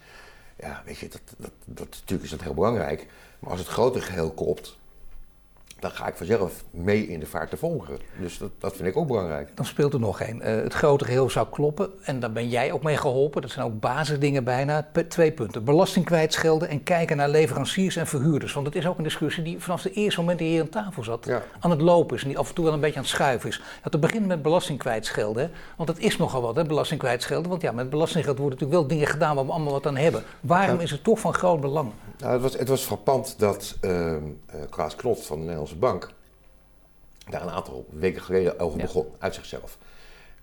[0.58, 3.08] ja, weet je, dat, dat, dat, natuurlijk is dat heel belangrijk.
[3.40, 4.78] Maar als het grote geheel kopt,
[5.80, 7.98] dan ga ik vanzelf mee in de vaart te volgen.
[8.20, 9.50] Dus dat, dat vind ik ook belangrijk.
[9.56, 10.42] Dan speelt er nog één.
[10.42, 13.42] Eh, het grote geheel zou kloppen en daar ben jij ook mee geholpen.
[13.42, 14.88] Dat zijn ook basisdingen bijna.
[14.92, 15.64] P- twee punten.
[15.64, 18.54] Belasting kwijtschelden en kijken naar leveranciers en verhuurders.
[18.54, 21.04] Want het is ook een discussie die vanaf de eerste moment die hier aan tafel
[21.04, 21.42] zat Ja.
[21.60, 22.22] aan het lopen is.
[22.22, 23.62] En die af en toe wel een beetje aan het schuiven is.
[23.84, 25.44] Dat te beginnen met belasting kwijtschelden.
[25.44, 25.50] hè.
[25.78, 27.50] Want het is nogal wat, hè, belasting kwijtschelden.
[27.50, 30.24] Want ja, met belastinggeld worden natuurlijk wel dingen gedaan waar we allemaal wat aan hebben.
[30.42, 30.82] Waarom Ja.
[30.84, 31.92] is het toch van groot belang?
[32.18, 34.14] Nou, het, was, het was frappant dat eh,
[34.70, 36.14] Klaas Knot van de Nederlandse Bank
[37.30, 38.86] daar een aantal weken geleden over Ja.
[38.86, 39.78] begon, uit zichzelf.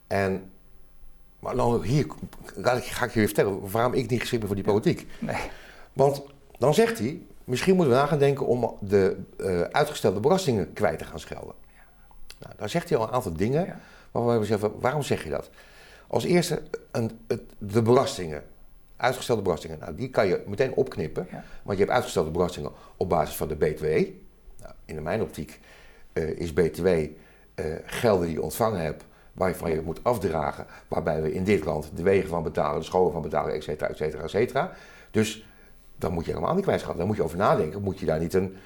[0.07, 0.51] En,
[1.39, 2.07] maar dan hier
[2.55, 5.07] laat ik, ga ik je weer vertellen waarom ik niet geschikt ben voor die politiek.
[5.19, 5.37] Nee.
[5.93, 6.23] Want
[6.59, 10.99] dan zegt hij, misschien moeten we na gaan denken om de eh, uitgestelde belastingen kwijt
[10.99, 11.55] te gaan schelden.
[12.39, 13.81] Nou, daar zegt hij al een aantal dingen Ja.
[14.11, 15.51] waarvan we zeggen, waarom zeg je dat?
[16.07, 18.45] Als eerste, een, het, de belastingen,
[18.97, 21.27] uitgestelde belastingen, nou, die kan je meteen opknippen.
[21.31, 21.45] Ja.
[21.63, 23.85] Want je hebt uitgestelde belastingen op basis van de BTW.
[24.97, 25.61] In mijn optiek
[26.13, 31.33] eh, is BTW eh, gelden die je ontvangen hebt, waarvan je moet afdragen, waarbij we
[31.33, 34.23] in dit land de wegen van betalen, de scholen van betalen, et cetera, et cetera,
[34.23, 34.73] et cetera.
[35.11, 35.47] Dus
[35.97, 36.99] dan moet je helemaal niet kwijtschelden.
[36.99, 37.83] Daar moet je over nadenken.
[37.83, 38.57] Moet je daar niet een,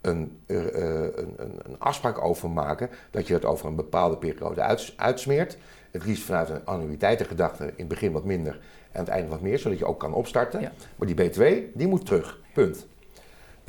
[0.00, 0.64] een, eh,
[1.02, 5.58] een, een, afspraak over maken dat je dat over een bepaalde periode uits- uitsmeert.
[5.90, 9.40] Het liefst vanuit een annuïteitengedachte, in het begin wat minder en aan het einde wat
[9.40, 10.60] meer, zodat je ook kan opstarten.
[10.60, 10.72] Ja.
[10.96, 11.42] Maar die BTW,
[11.74, 12.40] die moet terug.
[12.54, 12.86] Punt.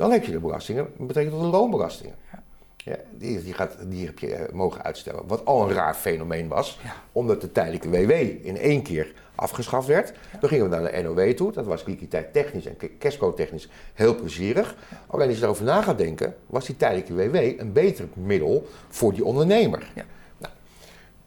[0.02, 2.14] Dan heb je de belastingen, dat betekent dat de loonbelastingen.
[2.32, 2.42] Ja.
[2.76, 5.26] Ja, die, die, gaat, die heb je eh, mogen uitstellen.
[5.26, 6.80] Wat al een raar fenomeen was,
[7.12, 8.10] omdat de tijdelijke WW
[8.46, 10.12] in één keer afgeschaft werd.
[10.40, 11.52] Dan gingen we naar de NOW toe.
[11.52, 14.76] Dat was liquiditeit technisch en cashflow technisch heel plezierig.
[15.06, 19.12] Alleen als je erover na gaat denken, was die tijdelijke WW een beter middel voor
[19.12, 19.90] die ondernemer.
[19.94, 20.04] Ja.
[20.38, 20.52] Nou,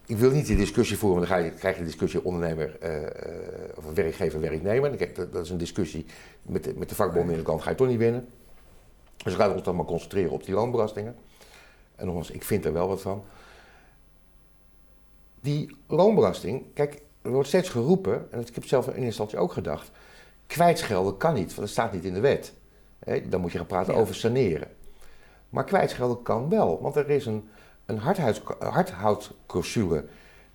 [0.06, 2.90] ik wil niet die discussie voeren, want dan krijg je de discussie ondernemer uh,
[3.76, 4.98] of werkgever-werknemer.
[4.98, 6.06] Dat, dat is een discussie
[6.42, 8.28] met de, met de vakbonden in de kant, ga je toch niet winnen.
[9.26, 11.16] Dus we gaan ons dan maar concentreren op die loonbelastingen.
[11.96, 13.24] En nogmaals, ik vind er wel wat van.
[15.40, 19.52] Die loonbelasting, kijk, er wordt steeds geroepen, en ik heb zelf in eerste instantie ook
[19.52, 19.90] gedacht,
[20.46, 22.52] kwijtschelden kan niet, want dat staat niet in de wet.
[23.28, 24.68] dan moet je gaan praten over saneren.
[25.48, 27.48] Maar kwijtschelden kan wel, want er is een,
[27.86, 28.00] een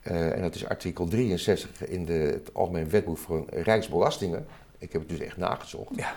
[0.04, 4.48] uh, en dat is artikel 63 in de, het Algemeen Wetboek voor Rijksbelastingen.
[4.78, 5.96] Ik heb het dus echt nagezocht.
[5.96, 6.16] Ja.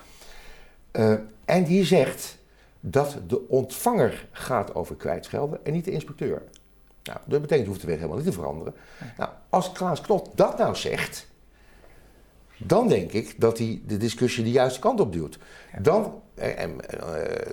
[0.93, 2.39] Uh, en die zegt
[2.87, 6.43] dat de ontvanger gaat over kwijtschelden en niet de inspecteur.
[7.03, 8.75] Nou, dat betekent hoeft de wet helemaal niet te veranderen.
[9.19, 11.27] Nou, als Klaas Knot dat nou zegt,
[12.57, 15.39] dan denk ik dat hij de discussie de juiste kant op duwt.
[15.79, 16.79] Dan, eh, en uh,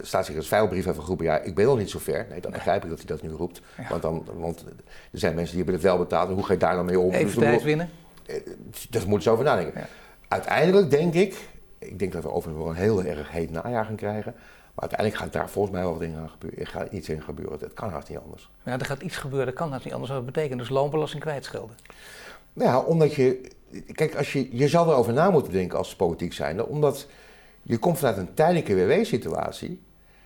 [0.02, 2.26] staatssecretaris Veilbrief heeft geroepen, ja, ik ben nog niet zo ver.
[2.30, 3.62] Nee, dan begrijp ik dat hij dat nu roept.
[3.90, 4.66] Want, dan, want
[5.12, 6.30] er zijn mensen die hebben het wel betaald.
[6.30, 7.12] En hoe ga je daar dan mee om?
[7.12, 7.90] Even dus tijd winnen?
[8.26, 8.36] Eh,
[8.90, 9.88] daar moeten ze over nadenken.
[10.28, 13.96] Uiteindelijk denk ik, ik denk dat we overigens wel een heel erg heet najaar gaan
[13.96, 14.36] krijgen.
[14.76, 16.60] Maar uiteindelijk gaat daar volgens mij wel wat dingen aan gebeuren.
[16.60, 17.60] Er gaat iets in gebeuren.
[17.60, 18.50] Dat kan haast niet anders.
[18.64, 20.12] Ja, er gaat iets gebeuren, dat kan haast niet anders.
[20.12, 21.76] Wat betekent dus loonbelasting kwijtschelden?
[22.54, 23.50] Nou ja, omdat je...
[23.92, 26.68] Kijk, als je, je zal erover na moeten denken als politiek zijnde.
[26.68, 27.08] Omdat
[27.62, 29.82] je komt vanuit een tijdelijke WW-situatie.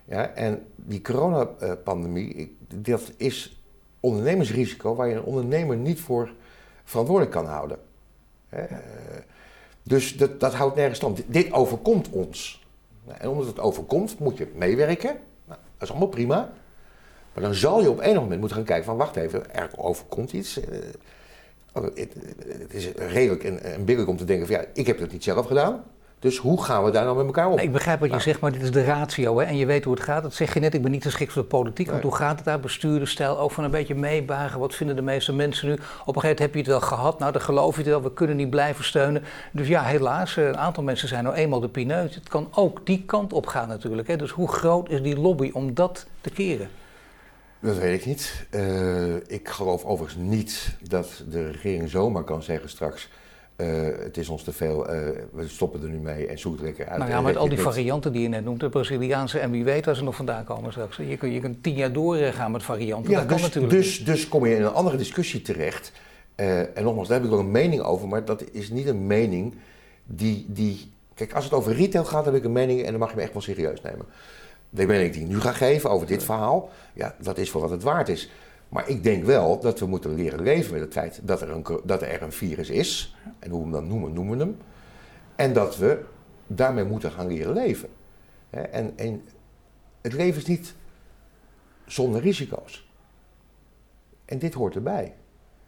[0.06, 3.64] Ja, en die coronapandemie, dat is
[4.00, 4.96] ondernemersrisico...
[4.96, 6.34] waar je een ondernemer niet voor
[6.84, 7.78] verantwoordelijk kan houden.
[9.84, 11.24] Dus dat, dat houdt nergens stand.
[11.28, 12.65] Dit overkomt ons.
[13.06, 15.18] Nou, en omdat het overkomt, moet je meewerken.
[15.46, 16.52] Nou, dat is allemaal prima.
[17.34, 20.34] Maar dan zal je op enig moment moeten gaan kijken van wacht even, er overkomt
[20.34, 20.60] iets.
[20.60, 20.80] Eh,
[21.74, 25.24] oh, het, is redelijk en, en om te denken van ja, ik heb het niet
[25.24, 25.84] zelf gedaan.
[26.26, 27.58] Dus hoe gaan we daar nou met elkaar om?
[27.58, 28.28] Ik begrijp wat je nou.
[28.28, 29.40] zegt, maar dit is de ratio.
[29.40, 29.46] Hè?
[29.46, 30.24] En je weet hoe het gaat.
[30.24, 31.90] Dat zeg je net, ik ben niet geschikt voor de politiek.
[31.90, 32.60] Want hoe gaat het daar?
[32.60, 34.60] Besturen, stijl, ook van een beetje meebagen.
[34.60, 35.74] Wat vinden de meeste mensen nu?
[35.74, 37.20] Op een gegeven moment heb je het wel gehad.
[37.20, 38.02] Nou, dan geloof je het wel.
[38.02, 39.24] We kunnen niet blijven steunen.
[39.52, 42.16] Dus ja, helaas, eh, een aantal mensen zijn nou eenmaal de pineut.
[42.16, 44.08] Het kan ook die kant op gaan natuurlijk.
[44.08, 44.16] Hè?
[44.16, 46.70] Dus hoe groot is die lobby om dat te keren?
[47.60, 48.46] Dat weet ik niet.
[48.52, 53.10] Uh, ik geloof overigens niet dat de regering zomaar kan zeggen straks
[53.58, 53.68] uh,
[54.04, 57.00] het is ons te veel, uh, we stoppen er nu mee en zoek lekker uit.
[57.00, 59.86] Nou ja, met al die varianten die je net noemt, de Braziliaanse en wie weet
[59.86, 60.98] waar ze nog vandaan komen straks.
[60.98, 64.06] Je kunt, je kunt tien jaar doorgaan met varianten, ja, dat dus, kan natuurlijk dus,
[64.06, 65.92] dus kom je in een andere discussie terecht.
[66.36, 69.08] Uh, en nogmaals, daar heb ik wel een mening over, maar dat is niet een
[69.08, 69.54] mening
[70.04, 70.92] die, die...
[71.14, 73.22] Kijk, als het over retail gaat, heb ik een mening en dan mag je me
[73.22, 74.06] echt wel serieus nemen.
[74.70, 77.70] De mening die ik nu ga geven over dit verhaal, ja, dat is voor wat
[77.70, 78.30] het waard is.
[78.70, 81.66] Maar ik denk wel dat we moeten leren leven met het feit dat er een,
[81.84, 83.16] dat er een virus is.
[83.40, 84.58] En hoe we hem dan noemen, noemen we hem.
[85.36, 86.04] En dat we
[86.48, 87.90] daarmee moeten gaan leren leven.
[88.50, 89.24] En, en
[90.02, 90.76] het leven is niet
[91.86, 92.90] zonder risico's.
[94.26, 95.14] En dit hoort erbij.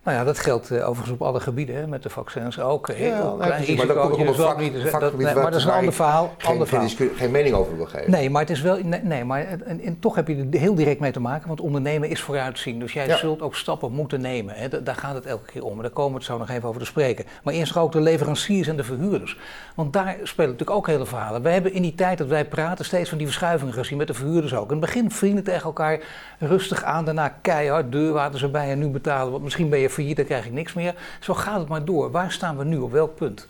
[0.08, 2.92] Nou ja, dat geldt uh, overigens op alle gebieden, hè, met de vaccins ook.
[2.92, 5.56] Heel ja, klein nee, risico, maar dat komt op vak, niet, dat, nee, maar dat
[5.56, 6.34] is een ander verhaal.
[6.38, 7.16] Geen, ander geen, verhaal.
[7.16, 8.12] geen, mening over wil geven.
[8.12, 10.76] Nee, maar het is wel, nee, nee maar en, en, toch heb je er heel
[10.76, 12.80] direct mee te maken, want ondernemen is vooruitzien.
[12.80, 13.18] Dus jij ja.
[13.18, 14.56] zult ook stappen moeten nemen.
[14.56, 15.82] Hè, daar gaat het elke keer om.
[15.82, 17.26] daar komen we het zo nog even over te spreken.
[17.44, 19.38] Maar eerst ook de leveranciers en de verhuurders.
[19.76, 21.42] Want daar spelen natuurlijk ook hele verhalen.
[21.42, 24.14] We hebben in die tijd dat wij praten steeds van die verschuivingen gezien, met de
[24.14, 24.72] verhuurders ook.
[24.72, 26.00] In het begin vrienden tegen elkaar
[26.40, 29.32] rustig aan, daarna keihard, deurwaarders erbij en nu betalen.
[29.32, 31.18] Want misschien ben je failliet, dan krijg ik niks meer.
[31.20, 32.12] Zo gaat het maar door.
[32.12, 32.78] Waar staan we nu?
[32.78, 33.48] Op welk punt?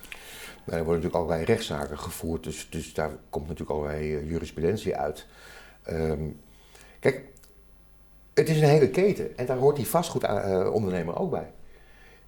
[0.66, 4.96] Nou, er worden natuurlijk allerlei rechtszaken gevoerd, dus, dus daar komt natuurlijk allerlei uh, jurisprudentie
[4.96, 5.26] uit.
[5.90, 6.40] Um,
[7.00, 7.24] kijk,
[8.34, 11.52] het is een hele keten en daar hoort die vastgoedondernemer uh, ook bij.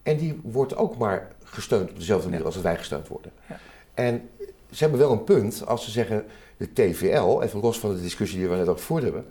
[0.03, 3.32] En die wordt ook maar gesteund op dezelfde manier als wij gesteund worden.
[3.49, 3.60] Ja.
[3.93, 4.29] En
[4.71, 6.25] ze hebben wel een punt als ze zeggen
[6.58, 9.25] de TVL, even los van de discussie die we net al gevoerd hebben,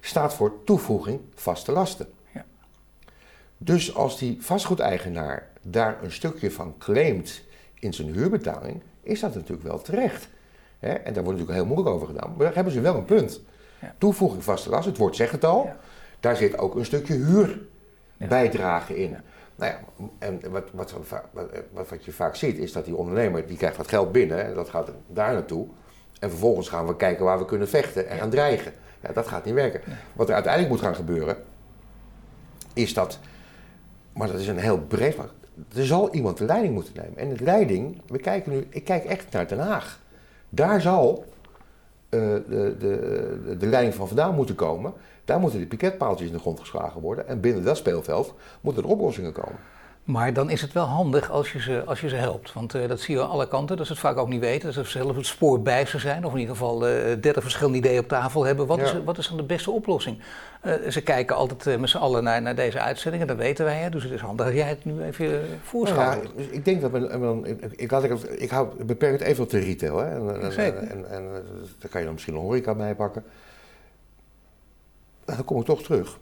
[0.00, 2.06] staat voor toevoeging vaste lasten.
[3.64, 7.42] Dus als die vastgoedeigenaar daar een stukje van claimt
[7.74, 10.28] in zijn huurbetaling, is dat natuurlijk wel terecht.
[10.78, 12.30] En daar wordt natuurlijk heel moeilijk over gedaan.
[12.36, 13.40] Maar daar hebben ze wel een punt.
[13.80, 13.94] Ja.
[13.98, 15.72] Toevoeging vaste last, het woord zegt het al.
[16.20, 19.16] Daar zit ook een stukje huurbijdrage in.
[19.56, 19.78] Nou ja,
[20.18, 20.94] en wat, wat,
[21.72, 24.54] wat, wat, je vaak ziet is dat die ondernemer, die krijgt wat geld binnen en
[24.54, 25.66] dat gaat daar naartoe.
[26.20, 28.72] En vervolgens gaan we kijken waar we kunnen vechten en gaan dreigen.
[29.00, 29.80] Ja, dat gaat niet werken.
[30.12, 31.36] Wat er uiteindelijk moet gaan gebeuren,
[32.72, 33.18] is dat
[34.12, 35.16] maar dat is een heel breed.
[35.76, 37.16] Er zal iemand de leiding moeten nemen.
[37.16, 40.00] En de leiding, we kijken nu, ik kijk echt naar Den Haag.
[40.48, 41.24] Daar zal
[42.08, 44.92] de, de, de leiding van vandaan moeten komen.
[45.24, 47.28] Daar moeten die piketpaaltjes in de grond geslagen worden.
[47.28, 49.58] En binnen dat speelveld moeten er oplossingen komen.
[50.04, 52.52] Maar dan is het wel handig als je ze, als je ze helpt.
[52.52, 54.74] Want uh, dat zie je aan alle kanten, dat ze het vaak ook niet weten.
[54.74, 57.78] Dat ze zelf het spoor bij ze zijn, of in ieder geval uh, dertig verschillende
[57.78, 58.66] ideeën op tafel hebben.
[58.66, 58.84] Wat, ja.
[58.84, 60.18] is, wat is dan de beste oplossing?
[60.64, 63.78] Uh, ze kijken altijd met z'n allen naar, naar deze uitzendingen, dat weten wij.
[63.78, 63.90] Hè?
[63.90, 66.30] Dus het is handig dat jij het nu even voorschouwt.
[66.36, 69.50] Ja, ik denk dat, men, ik, ik, laat ik, ik hou, beperk het even tot
[69.50, 69.98] de retail.
[69.98, 70.08] Hè?
[70.08, 70.82] En, en, Zeker.
[70.82, 71.24] En, en, en,
[71.78, 73.24] daar kan je dan misschien een horeca bij pakken.
[75.24, 76.18] Dan kom ik toch terug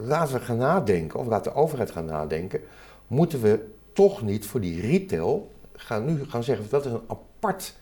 [0.00, 2.60] laten we gaan nadenken, of laat de overheid gaan nadenken,
[3.06, 7.74] moeten we toch niet voor die retail gaan nu gaan zeggen dat is een apart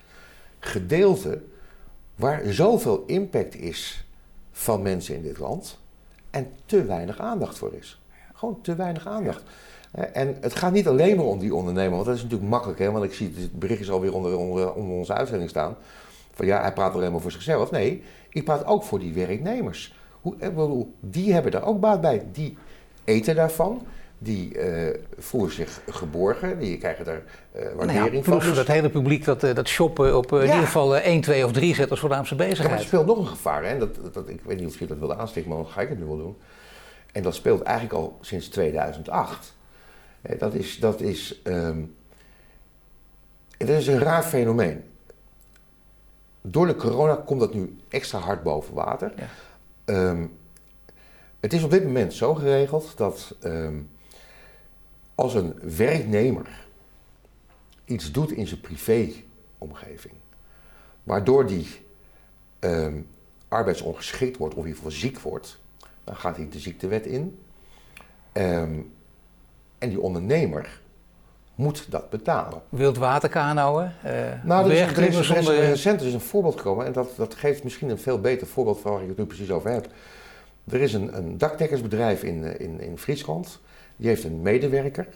[0.59, 1.43] gedeelte
[2.15, 4.05] waar zoveel impact is
[4.53, 5.79] van mensen in dit land
[6.31, 8.01] en te weinig aandacht voor is.
[8.35, 9.43] Gewoon te weinig aandacht.
[9.93, 12.91] En het gaat niet alleen maar om die ondernemer, want dat is natuurlijk makkelijk, hè?
[12.91, 15.77] want ik zie het bericht is alweer onder, onder, onder onze uitzending staan.
[16.33, 17.71] Van ja, hij praat alleen maar voor zichzelf.
[17.71, 19.95] Nee, ik praat ook voor die werknemers.
[20.23, 22.27] Hoe, die hebben daar ook baat bij.
[22.33, 22.57] Die
[23.05, 23.87] eten daarvan.
[24.19, 27.23] Die uh, voelen zich geborgen, die krijgen daar
[27.57, 28.39] uh, waardering nou ja, van.
[28.39, 28.55] Dus...
[28.55, 30.37] dat hele publiek dat, dat shoppen op ja.
[30.37, 32.71] in ieder geval 1, 2 of 3 zet als voornaamste bezigheid.
[32.71, 33.65] Ja, er speelt nog een gevaar.
[33.65, 33.79] Hè?
[33.79, 35.99] Dat, dat, ik weet niet of je dat wilde aanstikken, maar dan ga ik het
[35.99, 36.37] nu wel doen.
[37.13, 39.55] En dat speelt eigenlijk al sinds 2008.
[40.39, 41.95] Dat is, dat is, um,
[43.59, 44.85] dat is een raar fenomeen.
[46.41, 49.13] Door de corona komt dat nu extra hard boven water.
[49.17, 49.25] Ja.
[49.85, 50.39] Um,
[51.41, 53.91] het is op dit moment zo geregeld dat um,
[55.15, 56.67] als een werknemer
[57.85, 60.15] iets doet in zijn privéomgeving,
[61.03, 61.67] waardoor die
[62.61, 63.07] um,
[63.49, 65.61] arbeidsongeschikt wordt of in ieder geval ziek wordt,
[66.05, 67.39] dan gaat hij de ziektewet in.
[68.33, 70.82] en die ondernemer
[71.55, 72.63] moet dat betalen.
[72.69, 73.91] Wildwaterkanoën?
[74.07, 74.11] Uh,
[74.45, 77.35] nou, er is, er is, er is recent is een voorbeeld gekomen en dat, dat
[77.35, 79.89] geeft misschien een veel beter voorbeeld van waar ik het nu precies over heb.
[80.71, 83.61] Er is een, een dakdekkersbedrijf in, in, in Friesland,
[83.97, 85.07] die heeft een medewerker,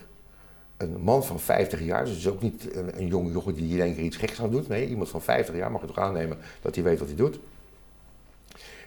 [0.77, 3.73] een man van 50 jaar, dus het is ook niet een, een jonge jongen die
[3.73, 4.67] in één keer iets geks aan doet.
[4.67, 7.39] Nee, iemand van 50 jaar mag je toch aannemen dat hij weet wat hij doet.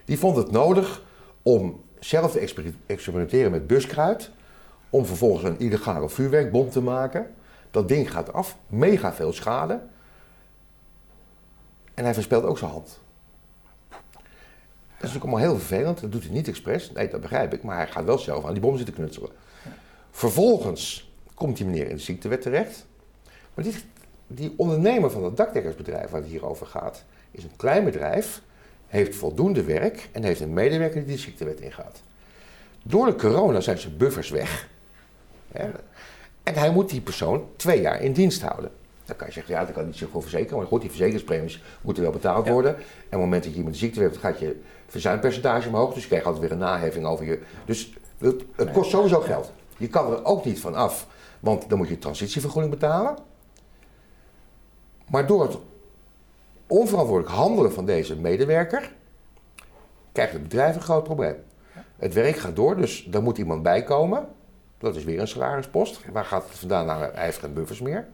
[0.05, 1.03] Die vond het nodig
[1.43, 4.31] om zelf te experimenteren met buskruid,
[4.91, 7.31] om vervolgens een illegale vuurwerkbom te maken.
[7.71, 9.81] Dat ding gaat af, mega veel schade.
[11.95, 13.01] En hij verspeelt ook zijn hand.
[15.01, 16.01] Dat is natuurlijk allemaal heel vervelend.
[16.01, 16.93] Dat doet hij niet expres.
[16.93, 17.63] Nee, dat begrijp ik.
[17.63, 19.31] Maar hij gaat wel zelf aan die bom zitten knutselen.
[20.11, 22.87] Vervolgens komt die meneer in de ziektewet terecht.
[23.55, 23.75] Maar die,
[24.27, 28.43] die ondernemer van dat dakdekkersbedrijf waar het hier over gaat, is een klein bedrijf,
[28.87, 32.03] heeft voldoende werk en heeft een medewerker die de ziektewet ingaat.
[32.83, 34.69] Door de corona zijn zijn buffers weg.
[36.43, 38.71] En hij moet die persoon twee jaar in dienst houden.
[39.05, 40.59] Dan kan je zeggen, ja, dat kan niet voor verzekeren.
[40.59, 42.53] Maar goed, die verzekeringspremies moeten wel betaald ja.
[42.53, 42.77] worden.
[42.77, 45.93] En op het moment dat je iemand ziekte hebt, gaat je verzuimpercentage omhoog.
[45.95, 47.43] Dus je krijgt altijd weer een naheffing over je.
[47.65, 49.53] Dus het, het kost sowieso geld.
[49.77, 51.07] Je kan er ook niet van af,
[51.41, 53.17] want dan moet je transitievergoeding betalen.
[55.11, 55.59] Maar door het
[56.67, 58.93] onverantwoordelijk handelen van deze medewerker,
[60.13, 61.37] krijgt het bedrijf een groot probleem.
[61.97, 64.29] Het werk gaat door, dus daar moet iemand bij komen.
[64.81, 66.01] Dat is weer een salarispost.
[66.13, 66.87] Waar gaat het vandaan?
[66.87, 68.07] Nou, hij buffers meer.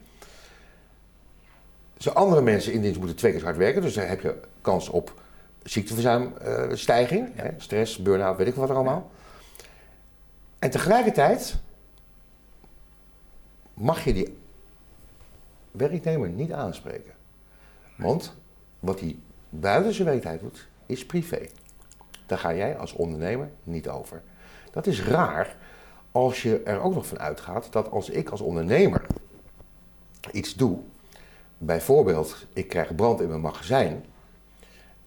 [1.96, 3.82] Dus andere mensen in dienst moeten twee keer zo hard werken.
[3.82, 5.22] Dus dan heb je kans op
[5.62, 7.32] ziekteverzuimstijging.
[7.56, 9.10] Stress, burn-out, weet ik wat er allemaal.
[10.58, 11.56] En tegelijkertijd
[13.74, 14.38] mag je die
[15.70, 17.12] werknemer niet aanspreken.
[17.96, 18.34] Want
[18.80, 21.48] wat hij buiten zijn wetheid doet, is privé.
[22.26, 24.22] Daar ga jij als ondernemer niet over.
[24.70, 25.56] Dat is raar,
[26.16, 29.06] als je er ook nog van uitgaat dat als ik als ondernemer
[30.32, 30.78] iets doe,
[31.58, 34.04] bijvoorbeeld ik krijg brand in mijn magazijn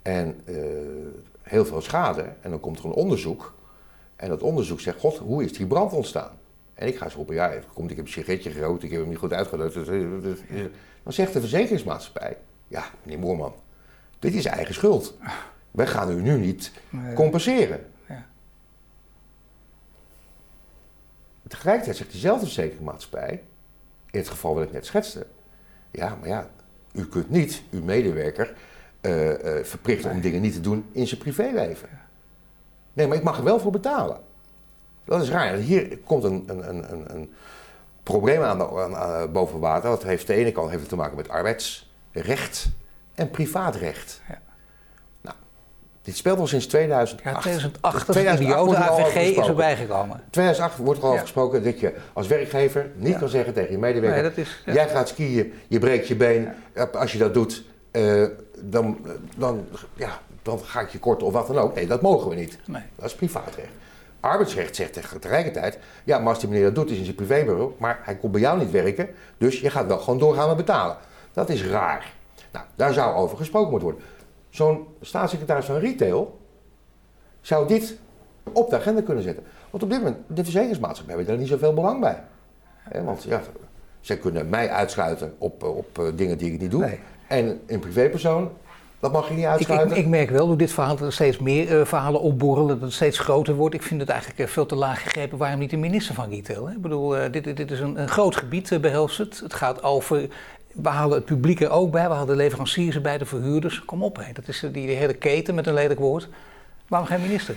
[0.02, 0.58] en uh,
[1.42, 3.54] heel veel schade, en dan komt er een onderzoek
[4.16, 6.32] en dat onderzoek zegt, god, hoe is die brand ontstaan?
[6.74, 9.10] En ik ga eens roepen, ja, komt, ik heb een sigaretje gerookt, ik heb hem
[9.10, 9.74] niet goed uitgedood.
[11.04, 13.54] Dan zegt de verzekeringsmaatschappij, ja, meneer Moorman,
[14.20, 15.18] dit is eigen schuld.
[15.72, 16.72] Wij gaan u nu niet
[17.16, 17.86] compenseren.
[21.50, 23.44] Tegelijkertijd zegt diezelfde verzekeringsmaatschappij,
[24.12, 25.26] in het geval wat ik net schetste,
[25.92, 26.50] ja, maar ja,
[26.94, 28.54] u kunt niet uw medewerker
[29.02, 31.90] uh, uh, verplichten om dingen niet te doen in zijn privéleven.
[32.94, 34.18] Nee, maar ik mag er wel voor betalen.
[35.04, 35.56] Dat is raar.
[35.56, 37.34] Hier komt een, een, een, een
[38.04, 39.90] probleem aan, de, aan, aan, boven water.
[39.90, 42.70] Dat heeft de ene kant heeft te maken met arbeidsrecht
[43.16, 44.22] en privaatrecht.
[44.28, 44.42] Ja.
[46.02, 47.36] Dit speelt al sinds 2008.
[47.36, 50.22] Ja, 2008, 2008 de AVG is erbij gekomen.
[50.30, 51.20] 2008 wordt er al ja.
[51.20, 53.20] gesproken dat je als werkgever niet ja.
[53.20, 54.22] kan zeggen tegen je medewerker...
[54.36, 56.48] Nee, is, jij gaat skiën, je breekt je been.
[56.94, 58.24] Als je dat doet, eh,
[58.62, 58.98] dan,
[59.36, 61.76] dan, ja, dan ga ik je korten of wat dan ook.
[61.76, 62.58] Nee, dat mogen we niet.
[62.66, 62.84] Nee.
[62.96, 63.70] Dat is privaatrecht.
[64.20, 68.00] Arbeidsrecht zegt tegelijkertijd, ja, maar als die meneer dat doet, is in zijn privébureau, maar
[68.04, 70.98] hij komt bij jou niet werken, dus je gaat wel gewoon doorgaan met betalen.
[71.34, 72.14] Dat is raar.
[72.52, 74.08] Nou, daar zou over gesproken moeten worden.
[74.50, 76.40] Zo'n staatssecretaris van retail
[77.42, 77.98] zou dit
[78.54, 79.44] op de agenda kunnen zetten.
[79.70, 82.24] Want op dit moment, de verzekeringsmaatschappij hebben daar niet zoveel belang bij.
[83.04, 83.42] Want ja,
[84.02, 86.86] zij kunnen mij uitsluiten op, op eh, dingen die ik niet doe.
[86.86, 87.00] Nee.
[87.28, 88.52] En een privépersoon,
[89.00, 89.98] dat mag je niet uitsluiten.
[89.98, 92.82] ik, ik merk wel door dit verhaal dat er steeds meer eh, verhalen opborrelen, dat
[92.82, 93.76] het steeds groter wordt.
[93.76, 95.38] Ik vind het eigenlijk eh, veel te laag gegrepen.
[95.38, 96.68] Waarom niet de minister van Retail?
[96.68, 96.74] Hè?
[96.74, 99.40] Ik bedoel, dit, dit is een, een groot gebied, behelst het.
[99.40, 100.28] Het gaat over.
[100.74, 103.86] We halen het publiek er ook bij, we de leveranciers erbij, de verhuurders.
[103.86, 104.32] Kom op, hè.
[104.34, 106.28] dat is eh, die, die hele keten met een lelijk woord.
[106.88, 107.56] Waarom geen minister?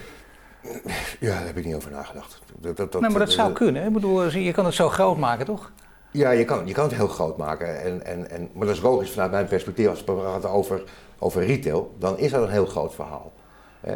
[1.20, 2.40] Ja, daar heb ik niet over nagedacht.
[2.58, 3.82] Dat, dat, dat, nee, maar dat eh, zou kunnen.
[3.82, 3.88] Hè?
[3.88, 5.72] Ik bedoel, eh, je kan het zo groot maken, toch?
[6.10, 7.82] Ja, je kan, je kan het heel groot maken.
[7.82, 9.88] En, en, en, maar dat is logisch vanuit mijn perspectief.
[9.88, 10.82] Als we praten over,
[11.18, 13.32] over retail, dan is dat een heel groot verhaal.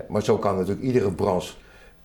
[0.08, 1.52] Maar zo kan natuurlijk iedere branche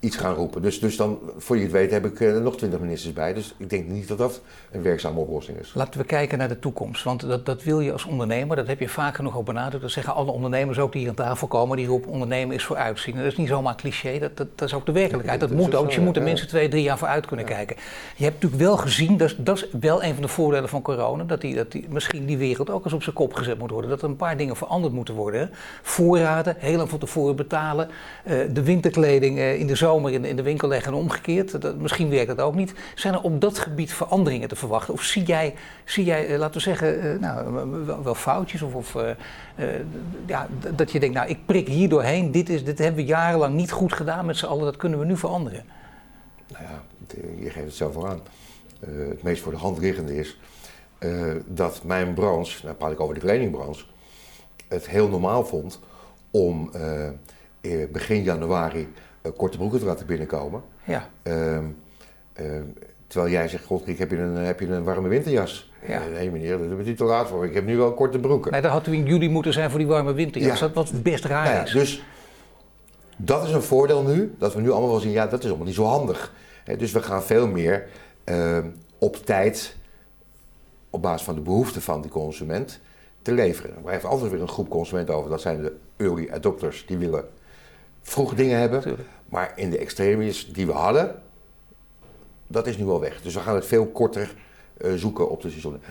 [0.01, 0.61] iets gaan roepen.
[0.61, 3.33] Dus, dus dan, voor je het weet, heb ik eh, nog twintig ministers bij.
[3.33, 5.71] Dus ik denk niet dat dat een werkzame oplossing is.
[5.75, 7.03] Laten we kijken naar de toekomst.
[7.03, 9.81] Want dat, dat wil je als ondernemer, dat heb je vaak genoeg op benadrukt.
[9.81, 13.15] Dat zeggen alle ondernemers ook die hier aan tafel komen, die roepen ondernemen is vooruitzien.
[13.15, 15.39] En dat is niet zomaar cliché, dat, dat, dat is ook de werkelijkheid.
[15.39, 15.85] Dat moet ook.
[15.85, 16.27] Dus je moet er ja.
[16.27, 17.75] minstens twee, drie jaar vooruit kunnen kijken.
[18.15, 20.81] Je hebt natuurlijk wel gezien, dat is, dat is wel een van de voordelen van
[20.81, 23.71] corona, dat, die, dat die, misschien die wereld ook eens op zijn kop gezet moet
[23.71, 23.89] worden.
[23.89, 25.49] Dat er een paar dingen veranderd moeten worden.
[25.81, 27.89] Voorraden, heel lang van tevoren betalen.
[28.23, 31.61] Eh, de winterkleding eh, in de zomer in, in de winkel leggen en omgekeerd.
[31.61, 32.73] Dat, misschien werkt dat ook niet.
[32.95, 34.93] Zijn er op dat gebied veranderingen te verwachten?
[34.93, 35.53] Of zie jij,
[35.85, 37.51] zie jij eh, laten we zeggen, eh, nou,
[37.85, 38.61] wel, wel foutjes?
[38.61, 39.09] Of, of eh,
[39.55, 39.81] eh,
[40.25, 42.31] ja, dat je denkt, nou, ik prik hier doorheen.
[42.31, 44.63] Dit, is, dit hebben we jarenlang niet goed gedaan met z'n allen.
[44.63, 45.63] Dat kunnen we nu veranderen.
[46.47, 48.21] Nou ja, eh, je geeft het zelf al aan.
[48.79, 50.39] Eh, het meest voor de hand liggende is
[50.97, 51.11] eh,
[51.45, 53.85] dat mijn branche, nou praat ik over de kledingbranche,
[54.67, 55.79] het heel normaal vond
[56.31, 58.87] om eh, eh, begin januari eh,
[59.37, 60.61] korte broeken te laten binnenkomen.
[60.83, 61.65] Ja, Ehm,
[62.33, 62.63] ehm,
[63.07, 65.71] terwijl jij zegt, god, ik heb je een, heb je een warme winterjas?
[65.87, 65.93] Ja.
[65.93, 67.45] Eh, nee meneer, daar ben je te laat voor.
[67.45, 68.51] Ik heb nu wel korte broeken.
[68.51, 70.59] nee, dat had u in juli moeten zijn voor die warme winterjas.
[70.59, 70.65] Ja.
[70.67, 71.71] Dat wat best raar Nou ja, is.
[71.71, 72.03] dus
[73.17, 75.65] dat is een voordeel nu, dat we nu allemaal wel zien, ja, dat is allemaal
[75.65, 76.33] niet zo handig.
[76.77, 77.87] Dus we gaan veel meer
[78.23, 78.65] ehm,
[78.97, 79.75] op tijd,
[80.89, 82.79] op basis van de behoeften van die consument,
[83.21, 83.73] te leveren.
[83.83, 87.25] We hebben altijd weer een groep consumenten over, dat zijn de early adopters, die willen
[88.01, 88.81] vroeg dingen hebben.
[88.81, 89.09] Tuurlijk.
[89.25, 91.21] Maar in de extremis die we hadden,
[92.47, 93.21] dat is nu al weg.
[93.21, 94.35] Dus we gaan het veel korter
[94.77, 95.81] eh, zoeken op de seizoenen.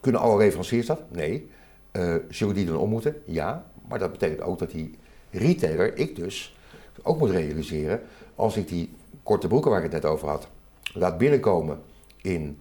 [0.00, 1.00] Kunnen alle leveranciers dat?
[1.10, 1.50] Nee.
[1.90, 3.22] Eh, zullen die dan om moeten?
[3.24, 3.66] Ja.
[3.88, 4.98] Maar dat betekent ook dat die
[5.30, 6.56] retailer, ik dus,
[7.02, 8.00] ook moet realiseren,
[8.34, 8.90] als ik die
[9.22, 10.48] korte broeken waar ik het net over had,
[10.92, 11.80] laat binnenkomen
[12.22, 12.60] in,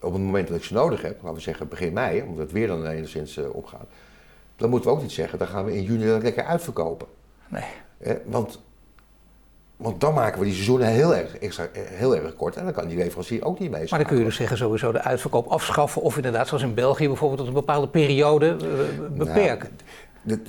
[0.00, 2.52] op het moment dat ik ze nodig heb, laten we zeggen begin mei, omdat het
[2.52, 3.86] weer dan enigszins eh, opgaat,
[4.56, 7.06] dan moeten we ook niet zeggen, dan gaan we in juni dat lekker uitverkopen.
[7.48, 7.62] Nee.
[7.98, 8.60] Eh, want,
[9.76, 12.72] want dan maken we die seizoenen heel erg, extra, eh, heel erg kort en dan
[12.72, 13.86] kan die leverancier ook niet mee.
[13.90, 16.02] Maar dan kun je dus zeggen sowieso de uitverkoop afschaffen.
[16.02, 19.68] Of inderdaad, zoals in België bijvoorbeeld, tot een bepaalde periode eh, beperken.
[20.22, 20.48] Nou, d-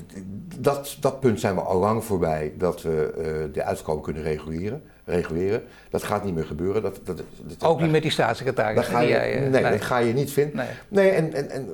[0.63, 4.83] dat, dat punt zijn we al lang voorbij, dat we eh, de uitverkoop kunnen reguleren,
[5.05, 5.63] reguleren.
[5.89, 6.81] Dat gaat niet meer gebeuren.
[6.81, 8.75] Dat, dat, dat- Ook niet met die staatssecretaris.
[8.75, 10.55] dat ga die je, jij, eh, nee, dat ga je niet vinden.
[10.55, 10.67] Nee.
[10.87, 11.69] Nee, en, en, en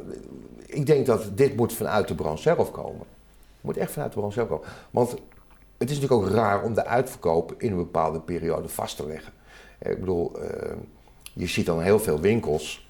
[0.65, 3.05] ik denk dat dit moet vanuit de branche zelf komen.
[3.65, 4.67] Moet echt vanuit de branche zelf komen.
[4.91, 5.11] Want
[5.77, 9.33] het is natuurlijk ook raar om de uitverkoop in een bepaalde periode vast te leggen.
[9.79, 10.75] Eh, Ik bedoel, eh,
[11.33, 12.89] je ziet dan heel veel winkels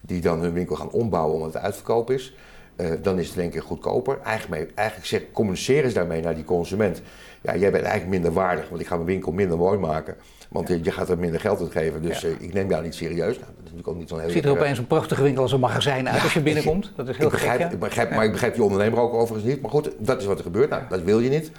[0.00, 2.36] die dan hun winkel gaan ombouwen omdat het uitverkoop is.
[2.76, 4.20] Eh, dan is het in één keer goedkoper.
[4.20, 7.02] Eigenlijk, eigenlijk zeg, communiceren ze daarmee naar die consument.
[7.40, 10.16] Ja, jij bent eigenlijk minder waardig, want ik ga mijn winkel minder mooi maken.
[10.52, 12.28] Want eh, je gaat er minder geld aan geven, dus Ja.
[12.28, 13.38] eh, ik neem jou niet serieus.
[13.38, 14.32] Nou, dat is natuurlijk ook niet zo'n hele...
[14.32, 16.92] Ziet er opeens een prachtige winkel als een magazijn uit als je binnenkomt.
[16.96, 19.52] Dat is heel ik begrijp, gek, ik begrijp, Maar ik begrijp die ondernemer ook overigens
[19.52, 19.62] niet.
[19.62, 20.70] Maar goed, dat is wat er gebeurt.
[20.70, 21.50] Nou, dat wil je niet.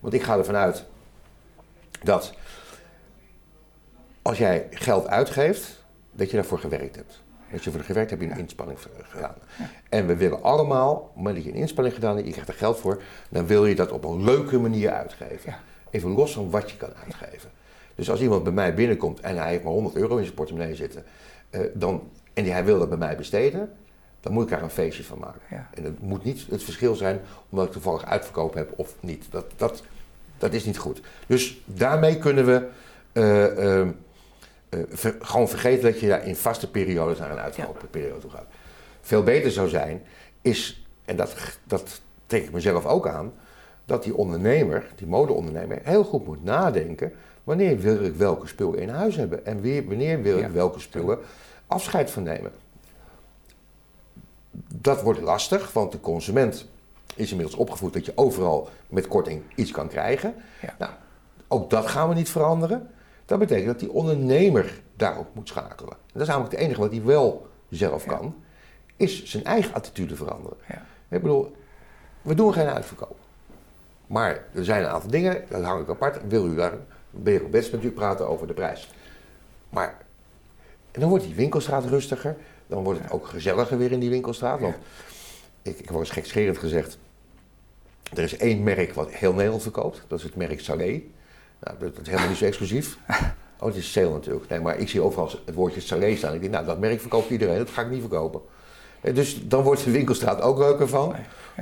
[0.00, 0.84] Want ik ga ervan uit
[2.02, 2.34] dat
[4.22, 7.22] als jij geld uitgeeft, dat je daarvoor gewerkt hebt.
[7.52, 9.34] Als je ervoor gewerkt hebt, heb je een inspanning gedaan.
[9.88, 12.50] En we willen allemaal, op het moment dat je een inspanning gedaan hebt, je krijgt
[12.50, 15.54] er geld voor, dan wil je dat op een leuke manier uitgeven.
[15.90, 17.50] Even los van wat je kan uitgeven.
[18.02, 20.74] Dus als iemand bij mij binnenkomt en hij heeft maar 100 euro in zijn portemonnee
[20.74, 21.04] zitten,
[21.50, 23.72] eh, dan, en die- hij wil dat bij mij besteden,
[24.20, 25.40] dan moet ik daar een feestje van maken.
[25.50, 25.68] Ja.
[25.74, 29.24] En het moet niet het verschil zijn omdat ik toevallig uitverkoop heb of niet.
[29.30, 29.82] Dat, dat,
[30.38, 31.00] dat is niet goed.
[31.26, 32.68] Dus daarmee kunnen we
[33.12, 33.90] eh, ehm,
[34.68, 38.46] eh, ver- gewoon vergeten dat je daar in vaste periodes naar een uitverkoopperiode toe gaat.
[39.00, 40.02] Veel beter zou zijn,
[40.40, 41.34] is, en dat,
[41.64, 43.32] dat trek ik mezelf ook aan,
[43.84, 47.12] dat die ondernemer, die modeondernemer, heel goed moet nadenken.
[47.44, 49.46] Wanneer wil ik welke spullen in huis hebben?
[49.46, 51.18] En weer, wanneer wil ik welke spullen
[51.66, 52.52] afscheid van nemen?
[54.74, 56.66] dat wordt lastig, want de consument
[57.14, 60.34] is inmiddels opgevoed dat je overal met korting iets kan krijgen.
[60.60, 60.74] Ja.
[60.78, 60.92] Nou,
[61.48, 62.88] ook dat gaan we niet veranderen.
[63.26, 65.92] Dat betekent dat die ondernemer daarop moet schakelen.
[65.92, 68.10] En dat is namelijk het enige wat hij wel zelf Ja.
[68.16, 68.34] kan,
[68.96, 70.56] is zijn eigen attitude veranderen.
[70.68, 70.82] Ja.
[71.08, 71.56] Ik bedoel,
[72.22, 73.16] we doen geen uitverkoop.
[74.06, 76.28] Maar er zijn een aantal dingen, dat hang ik apart.
[76.28, 76.72] Wil u daar,
[77.12, 78.90] ben je best met u praten over de prijs.
[79.68, 79.96] Maar,
[80.90, 82.36] en dan wordt die winkelstraat rustiger.
[82.66, 84.60] Dan wordt het ook gezelliger weer in die winkelstraat.
[84.60, 84.74] Want
[85.62, 86.98] ik, ik wel eens gekscherend gezegd.
[88.14, 90.02] Er is één merk wat heel Nederland verkoopt.
[90.08, 91.02] Dat is het merk Salé.
[91.60, 92.96] Nou, dat, is helemaal niet zo exclusief.
[93.62, 94.48] Oh, het is sale natuurlijk.
[94.48, 96.34] Nee, maar ik zie overal het woordje Salé staan.
[96.34, 97.58] Ik denk, nou, dat merk verkoopt iedereen.
[97.58, 98.40] Dat ga ik niet verkopen.
[99.00, 101.14] Eh, Dus dan wordt de winkelstraat ook leuker van.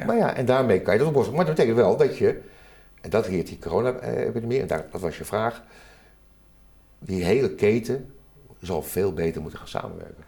[0.06, 1.34] Maar ja, en daarmee kan je dat oplossen.
[1.34, 2.40] Maar dat betekent wel dat je,
[3.00, 5.62] en dat leert die corona-epidemie, en daar, dat was je vraag,
[6.98, 8.14] die hele keten
[8.60, 10.24] zal veel beter moeten gaan samenwerken.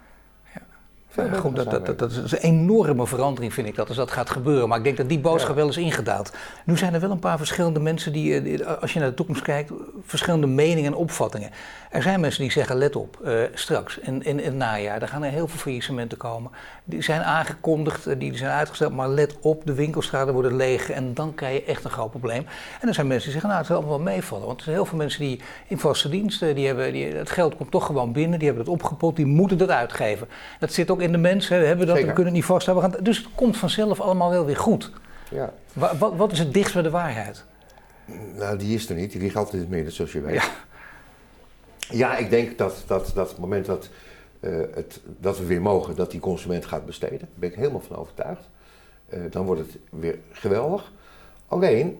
[1.13, 3.89] Veel Ja, beter goed, gaan dat, dat, dat, is een enorme verandering, vind ik dat,
[3.89, 4.69] als dat gaat gebeuren.
[4.69, 5.61] Maar ik denk dat die boodschap Ja.
[5.61, 6.33] wel is ingedaald.
[6.65, 9.15] Nu zijn er wel een paar verschillende mensen die, eh, die, als je naar de
[9.15, 9.73] toekomst kijkt,
[10.05, 11.51] verschillende meningen en opvattingen.
[11.91, 15.09] Er zijn mensen die zeggen, let op, eh, straks in, in, in het najaar, er
[15.09, 16.51] gaan er heel veel faillissementen komen.
[16.85, 21.15] Die zijn aangekondigd, eh, die zijn uitgesteld, maar let op, de winkelstraten worden leeg en
[21.15, 22.47] dan krijg je echt een groot probleem.
[22.81, 24.47] En er zijn mensen die zeggen, nou, het zal allemaal wel meevallen.
[24.47, 27.57] Want er zijn heel veel mensen die in vaste diensten, die hebben, die, het geld
[27.57, 30.29] komt toch gewoon binnen, die hebben het opgepot, die moeten dat uitgeven.
[30.59, 32.11] Dat zit ook in de mensen, we hebben dat, Zeker.
[32.11, 32.89] we kunnen het niet vasthouden.
[32.91, 34.91] We gaan, dus het komt vanzelf allemaal wel weer goed.
[35.31, 35.53] Ja.
[35.73, 37.45] Wa- Wat, wat is het dichtst bij de waarheid?
[38.35, 39.13] Nou, die is er niet.
[39.13, 40.35] Die ligt altijd in het midden, zoals je weet.
[40.35, 40.43] Ja.
[41.91, 43.89] Ja, ik denk dat, dat, dat het moment dat,
[44.41, 47.19] eh, het, dat we weer mogen, dat die consument gaat besteden.
[47.19, 48.49] Daar ben ik helemaal van overtuigd.
[49.09, 50.93] Eh, dan wordt het weer geweldig.
[51.49, 51.99] Alleen,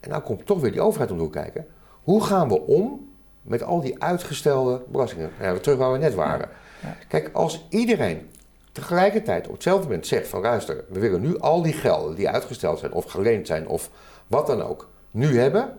[0.00, 1.66] en nou komt toch weer die overheid om de hoek kijken.
[2.02, 3.08] Hoe gaan we om
[3.42, 5.30] met al die uitgestelde belastingen?
[5.40, 6.48] Ja, terug waar we net waren.
[6.82, 6.96] Ja.
[7.08, 8.30] Kijk, als iedereen
[8.72, 12.78] tegelijkertijd op hetzelfde moment zegt van luister, we willen nu al die gelden die uitgesteld
[12.78, 13.90] zijn of geleend zijn of
[14.26, 15.78] wat dan ook, nu hebben,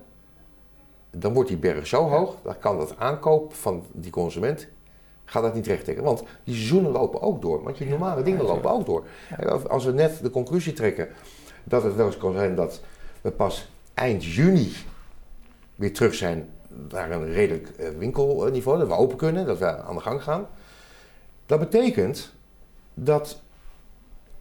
[1.11, 4.67] dan wordt die berg zo hoog, dan kan dat aankoop van die consument,
[5.25, 6.03] gaat dat niet recht tegen.
[6.03, 9.03] Want die seizoenen lopen ook door, want je normale dingen lopen ook door.
[9.67, 11.07] Als we net de conclusie trekken
[11.63, 12.81] dat het wel eens kan zijn dat
[13.21, 14.71] we pas eind juni
[15.75, 16.49] weer terug zijn
[16.89, 20.47] naar een redelijk eh, winkelniveau, dat we open kunnen, dat we aan de gang gaan.
[21.49, 22.33] Dat betekent
[22.93, 23.41] dat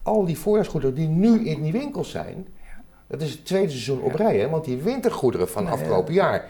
[0.03, 2.47] al die voorjaarsgoederen die nu in die winkels zijn,
[3.07, 4.49] dat is het tweede seizoen op rij, hè?
[4.49, 6.49] want die wintergoederen van afgelopen jaar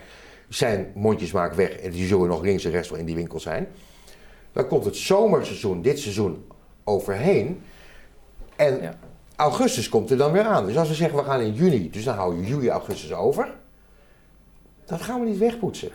[0.49, 3.69] zijn mondjesmaak weg en die zullen nog links en rechts wel in die winkel zijn.
[4.53, 6.45] Dan komt het zomerseizoen, dit seizoen,
[6.85, 7.63] overheen.
[8.57, 8.99] En Ja.
[9.37, 10.67] augustus komt er dan weer aan.
[10.67, 13.55] Dus als we zeggen we gaan in juni, dus dan hou je juli, augustus over.
[14.85, 15.91] Dat gaan we niet wegpoetsen.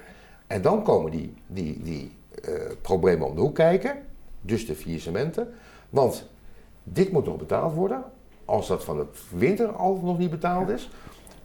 [0.48, 2.12] En dan komen die, die, die
[2.44, 4.12] eh, problemen om de hoek kijken.
[4.46, 5.54] Dus de faillissementen.
[5.90, 6.28] Want
[6.84, 8.04] dit moet nog betaald worden.
[8.46, 9.06] Als dat van de
[9.38, 10.90] winter al nog niet betaald is.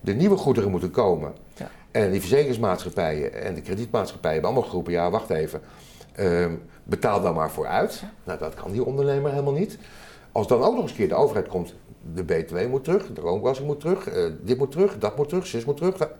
[0.00, 1.32] De nieuwe goederen moeten komen.
[1.56, 1.70] Ja.
[1.90, 5.60] En die verzekeringsmaatschappijen en de kredietmaatschappijen hebben allemaal geroepen: ja, wacht even.
[6.12, 8.02] ehm, betaal dan maar vooruit.
[8.24, 9.78] Nou, dat kan die ondernemer helemaal niet.
[10.32, 11.74] Als dan ook nog eens een keer de overheid komt,
[12.14, 15.46] de BTW moet terug, de loonbelasting moet terug, eh, dit moet terug, dat moet terug,
[15.46, 15.96] zus moet terug.
[15.96, 16.10] dat-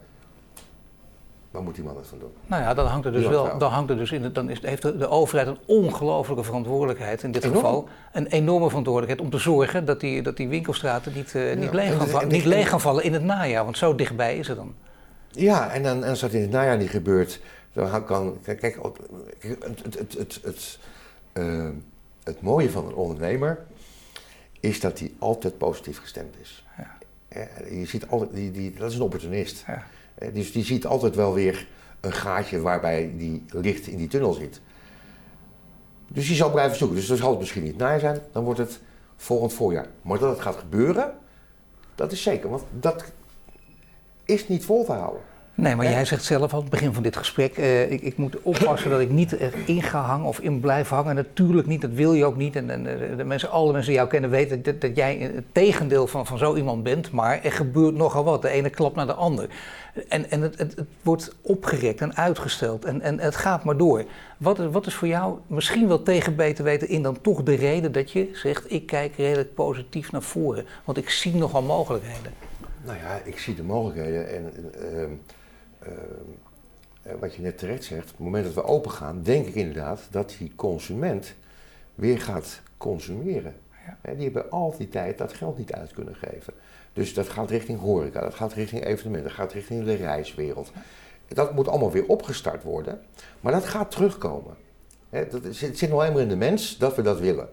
[1.51, 2.33] Waar moet die man het van doen?
[2.47, 4.83] Nou ja, dan hangt er dus wel, dan hangt er dus in, dan is, heeft
[4.83, 7.61] de, de overheid een ongelofelijke verantwoordelijkheid, in dit Enorm.
[7.61, 11.65] geval een enorme verantwoordelijkheid om te zorgen dat die, dat die winkelstraten niet, eh, niet,
[11.65, 11.75] Ja.
[11.75, 14.39] leeg gaan, En- va- en- niet leeg gaan vallen in het najaar, want zo dichtbij
[14.39, 14.75] is het dan.
[15.31, 17.41] Ja, en, dan, en als dat in het najaar niet gebeurt,
[17.73, 18.39] dan kan.
[18.43, 18.79] Kijk, kijk,
[19.39, 20.79] het, het, het, het, het,
[21.33, 21.69] eh,
[22.25, 23.59] het mooie van een ondernemer
[24.61, 26.65] is dat hij altijd positief gestemd is.
[26.77, 26.97] Ja.
[27.29, 29.65] Eh, Je ziet altijd, die, die, dat is een opportunist.
[29.67, 29.83] Ja.
[30.19, 31.67] Eh, Dus die ziet altijd wel weer
[32.01, 34.61] een gaatje waarbij die licht in die tunnel zit.
[36.09, 36.97] Dus die zal blijven zoeken.
[36.97, 38.81] Dus dan zal het misschien niet najaar zijn, dan wordt het
[39.17, 39.87] volgend voorjaar.
[40.03, 41.15] Maar dat het gaat gebeuren,
[41.95, 42.51] dat is zeker.
[42.51, 43.05] Want dat
[44.25, 45.23] is niet vol te houden.
[45.61, 48.43] Nee, maar jij zegt zelf aan het begin van dit gesprek, eh, ik, ik moet
[48.43, 51.15] oppassen dat ik niet erin ga hangen of in blijf hangen.
[51.15, 52.57] Natuurlijk niet, dat wil je ook niet.
[52.57, 55.45] En, en eh, de mensen, alle mensen die jou kennen weten dat, dat jij het
[55.53, 57.11] tegendeel van, van zo iemand bent.
[57.11, 59.49] Maar er gebeurt nogal wat, de ene klap naar de ander.
[60.09, 64.05] En, en het, het, het wordt opgerekt en uitgesteld en, en het gaat maar door.
[64.37, 67.55] Wat, is- wat is voor jou misschien wel tegen beter weten in dan toch de
[67.55, 70.65] reden dat je zegt, ik kijk redelijk positief naar voren.
[70.85, 72.33] Want ik zie nogal mogelijkheden.
[72.85, 75.09] Nou ja, ik zie de mogelijkheden en ehm, ehm, eh,
[77.19, 80.01] wat je net terecht zegt, op het moment dat we open gaan, denk ik inderdaad
[80.11, 81.35] dat die consument
[81.95, 83.55] weer gaat consumeren.
[83.87, 84.15] Ja.
[84.15, 86.55] Die hebben al die tijd dat geld niet uit kunnen geven.
[86.93, 90.71] Dus dat gaat richting horeca, dat gaat richting evenementen, dat gaat richting de reiswereld.
[91.29, 93.01] Dat moet allemaal weer opgestart worden,
[93.41, 94.57] maar dat gaat terugkomen.
[95.11, 97.49] Dat is, het zit nog eenmaal in de mens dat we dat willen.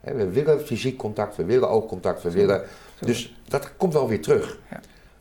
[0.00, 2.64] We willen fysiek contact, we willen oogcontact, we willen...
[3.00, 4.58] Dus dat komt wel weer terug.
[4.70, 4.80] Ja.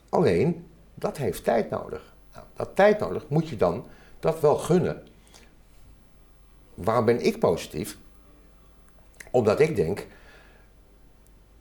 [0.09, 2.14] Alleen, dat heeft tijd nodig.
[2.55, 3.85] Dat tijd nodig moet je dan
[4.19, 5.03] dat wel gunnen.
[6.73, 7.97] Waarom ben ik positief?
[9.31, 10.07] Omdat ik denk,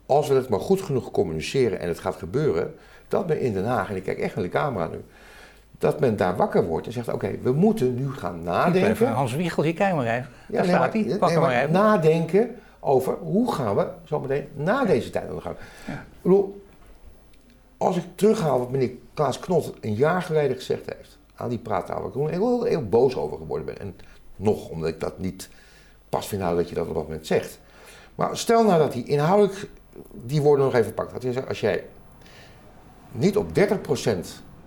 [0.05, 2.75] als we het maar goed genoeg communiceren en het gaat gebeuren,
[3.07, 5.03] dat men in Den Haag, en ik kijk echt naar de camera nu,
[5.77, 8.91] dat men daar wakker wordt en zegt: Oké, we moeten nu gaan nadenken.
[8.91, 10.29] Even Hans Wiegel, hier kijk maar even.
[10.47, 11.17] Ja, Daar nee, staat hij.
[11.17, 11.71] Pak nee, maar maar even.
[11.71, 15.55] Nadenken over hoe gaan we zometeen na deze tijd aan de gang.
[15.87, 15.93] Ja.
[15.93, 16.64] Ik bedoel,
[17.77, 22.01] als ik terughaal wat meneer Klaas Knot een jaar geleden gezegd heeft aan die praattafel,
[22.01, 23.79] waar ik heel, heel, boos over geworden ben.
[23.79, 23.95] En
[24.35, 25.49] nog, omdat ik dat niet
[26.09, 27.59] pas vind houden dat je dat op dat moment zegt.
[28.15, 29.69] Maar stel nou dat hij inhoudelijk
[30.11, 31.13] die woorden nog even pakt.
[31.13, 31.83] Dat hij zegt, als jij
[33.11, 33.51] niet op 30%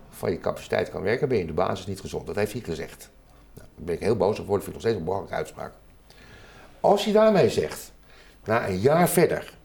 [0.09, 2.27] van je capaciteit kan werken, ben je in de basis niet gezond.
[2.27, 3.09] Dat heeft hij gezegd.
[3.53, 5.73] Nou, daar ben ik heel boos over, dat vind ik nog steeds een belangrijke uitspraak.
[6.79, 7.91] Als je daarmee zegt,
[8.43, 9.57] na een jaar verder,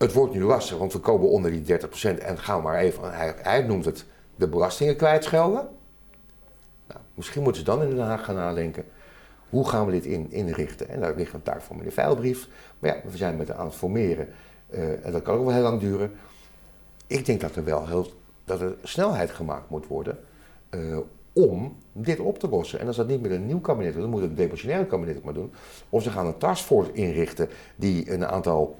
[0.00, 3.02] het wordt nu lastig, want we komen onder die 30% en gaan maar even,
[3.42, 4.04] hij, noemt het
[4.36, 5.68] de belastingen kwijtschelden.
[6.86, 8.84] Nou, misschien moeten ze dan in Den Haag gaan nadenken,
[9.48, 10.88] hoe gaan we dit in, inrichten?
[10.88, 12.48] En daar ligt een taak voor meneer Veilbrief.
[12.78, 14.28] Maar ja, we zijn met aan het formeren
[14.66, 16.12] eh, en dat kan ook wel heel lang duren.
[17.06, 18.06] Ik denk dat er wel heel,
[18.44, 20.18] dat er snelheid gemaakt moet worden
[20.68, 20.98] eh,
[21.32, 22.80] om dit op te lossen.
[22.80, 25.34] En als dat niet met een nieuw kabinet dan moet het depositionaire kabinet het maar
[25.34, 25.52] doen.
[25.88, 28.76] Of ze gaan een taskforce inrichten die een aantal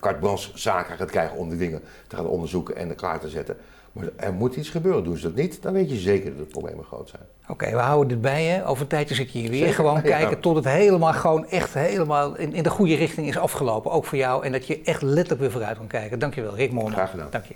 [0.00, 3.28] carte blanche zaken gaat krijgen om die dingen te gaan onderzoeken en er klaar te
[3.28, 3.56] zetten.
[3.92, 5.04] Maar er moet iets gebeuren.
[5.04, 7.22] Doen ze dat niet, dan weet je zeker dat de problemen groot zijn.
[7.48, 8.64] Oké, we houden dit bij je.
[8.64, 9.58] Over een tijdje zit je hier weer.
[9.58, 10.18] Zeker, Gewoon ja.
[10.18, 13.90] kijken tot het helemaal gewoon echt helemaal in, in de goede richting is afgelopen.
[13.90, 14.44] Ook voor jou.
[14.44, 16.18] En dat je echt letterlijk weer vooruit kan kijken.
[16.18, 16.92] Dankjewel, Rick Moorman.
[16.92, 17.28] Graag gedaan.
[17.30, 17.54] Dank je.